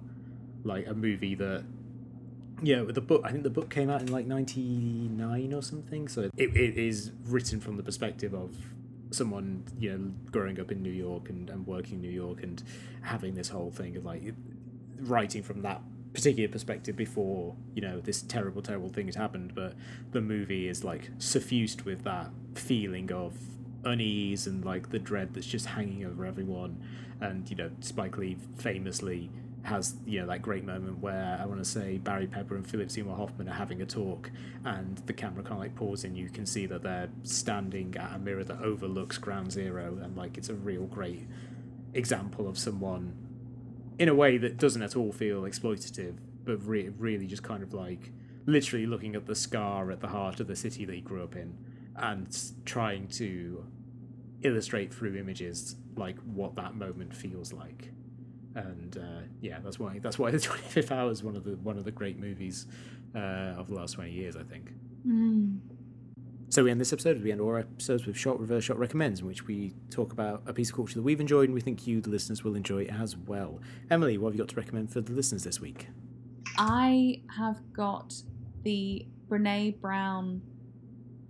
[0.64, 1.64] Like a movie that,
[2.62, 6.08] you with the book, I think the book came out in like 99 or something.
[6.08, 8.56] So it, it is written from the perspective of
[9.12, 12.62] someone, you know, growing up in New York and, and working in New York and
[13.02, 14.34] having this whole thing of like
[15.00, 15.82] writing from that
[16.14, 19.54] particular perspective before, you know, this terrible, terrible thing has happened.
[19.54, 19.76] But
[20.12, 23.34] the movie is like suffused with that feeling of
[23.84, 26.84] unease and like the dread that's just hanging over everyone.
[27.22, 29.30] And you know, Spike Lee famously
[29.68, 32.90] has you know that great moment where I want to say Barry Pepper and Philip
[32.90, 34.32] Seymour Hoffman are having a talk,
[34.64, 36.16] and the camera kind of like pauses, in.
[36.16, 40.38] You can see that they're standing at a mirror that overlooks Ground Zero, and like
[40.38, 41.28] it's a real great
[41.94, 43.14] example of someone
[44.00, 46.16] in a way that doesn't at all feel exploitative,
[46.46, 48.12] but re- really just kind of like
[48.46, 51.58] literally looking at the scar at the heart of the city he grew up in
[51.98, 53.66] and trying to
[54.44, 57.92] illustrate through images like what that moment feels like
[58.58, 61.78] and uh, yeah that's why that's why the 25th hour is one of the one
[61.78, 62.66] of the great movies
[63.16, 64.72] uh, of the last 20 years i think
[65.06, 65.60] Mm.
[66.50, 69.22] so we end this episode we end all our episodes with short reverse shot recommends
[69.22, 71.88] in which we talk about a piece of culture that we've enjoyed and we think
[71.88, 75.00] you the listeners will enjoy as well emily what have you got to recommend for
[75.02, 75.88] the listeners this week
[76.58, 78.14] I have got
[78.64, 80.42] the Brene Brown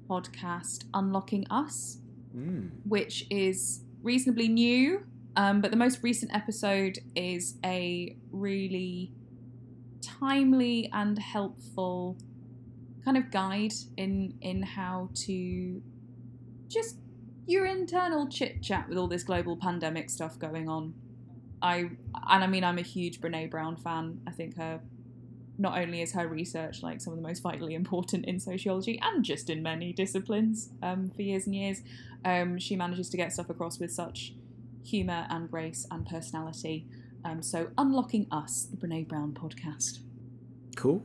[0.09, 1.97] podcast, Unlocking Us,
[2.35, 2.69] mm.
[2.85, 5.03] which is reasonably new.
[5.37, 9.11] Um, but the most recent episode is a really
[10.01, 12.17] timely and helpful
[13.05, 15.81] kind of guide in in how to
[16.67, 16.97] just
[17.45, 20.95] your internal chit chat with all this global pandemic stuff going on.
[21.61, 21.91] I
[22.29, 24.19] and I mean I'm a huge Brene Brown fan.
[24.25, 24.81] I think her
[25.59, 29.23] not only is her research like some of the most vitally important in sociology and
[29.23, 31.81] just in many disciplines um, for years and years,
[32.25, 34.33] um, she manages to get stuff across with such
[34.87, 36.87] humour and grace and personality.
[37.25, 39.99] Um, so, Unlocking Us, the Brene Brown podcast.
[40.75, 41.03] Cool.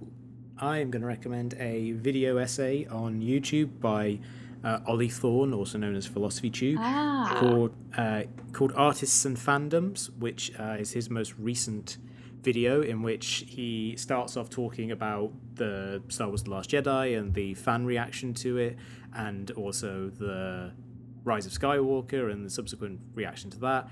[0.59, 4.21] I am going to recommend a video essay on YouTube by
[4.63, 7.37] uh, Ollie Thorn, also known as Philosophy Tube, Ah.
[7.41, 8.23] called uh,
[8.53, 11.99] called Artists and Fandoms, which uh, is his most recent
[12.43, 17.35] video in which he starts off talking about the Star Wars: The Last Jedi and
[17.35, 18.77] the fan reaction to it,
[19.17, 20.73] and also the
[21.25, 23.89] Rise of Skywalker and the subsequent reaction to that.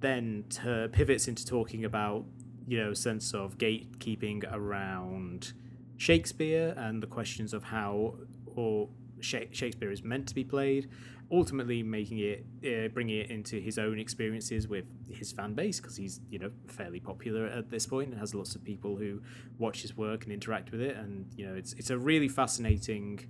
[0.00, 0.44] Then
[0.92, 2.24] pivots into talking about
[2.66, 5.52] you know sense of gatekeeping around
[5.96, 8.14] Shakespeare and the questions of how
[8.54, 8.88] or
[9.20, 10.88] Shakespeare is meant to be played,
[11.30, 15.96] ultimately making it uh, bringing it into his own experiences with his fan base because
[15.96, 19.20] he's you know fairly popular at this point and has lots of people who
[19.58, 23.20] watch his work and interact with it and you know it's it's a really fascinating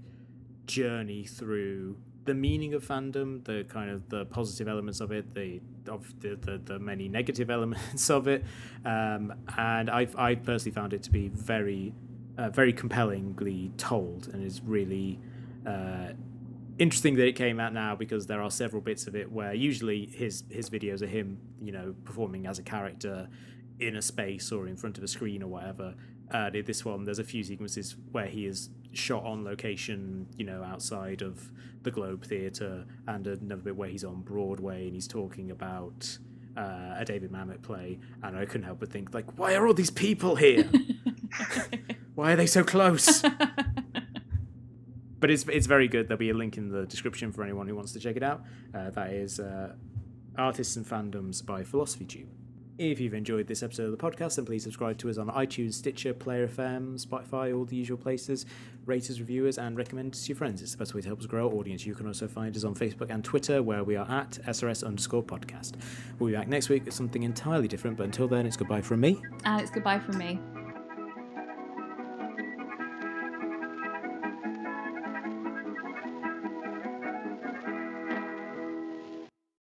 [0.67, 1.97] journey through
[2.29, 6.37] the meaning of fandom, the kind of the positive elements of it, the of the,
[6.37, 8.45] the, the many negative elements of it,
[8.85, 11.95] um, and I've I personally found it to be very
[12.37, 15.19] uh, very compellingly told and is really
[15.67, 16.09] uh,
[16.79, 20.07] interesting that it came out now because there are several bits of it where usually
[20.07, 23.27] his his videos are him you know performing as a character
[23.81, 25.95] in a space or in front of a screen or whatever.
[26.31, 30.63] Uh, this one, there's a few sequences where he is shot on location, you know,
[30.63, 31.51] outside of
[31.83, 36.19] the Globe Theatre, and another bit where he's on Broadway and he's talking about
[36.57, 37.99] uh, a David Mamet play.
[38.23, 40.69] And I couldn't help but think, like, why are all these people here?
[42.15, 43.23] why are they so close?
[45.21, 46.09] but it's it's very good.
[46.09, 48.43] There'll be a link in the description for anyone who wants to check it out.
[48.75, 49.75] Uh, that is uh,
[50.37, 52.29] Artists and Fandoms by Philosophy Tube.
[52.79, 55.75] If you've enjoyed this episode of the podcast, then please subscribe to us on iTunes,
[55.75, 58.47] Stitcher, Player FM, Spotify, all the usual places.
[58.87, 60.63] Rate us, review us, and recommend us to your friends.
[60.63, 61.85] It's the best way to help us grow our audience.
[61.85, 65.25] You can also find us on Facebook and Twitter, where we are at SRS underscore
[65.25, 65.73] podcast.
[66.21, 69.01] We'll be back next week with something entirely different, but until then, it's goodbye from
[69.01, 69.21] me.
[69.45, 70.39] And it's goodbye from me.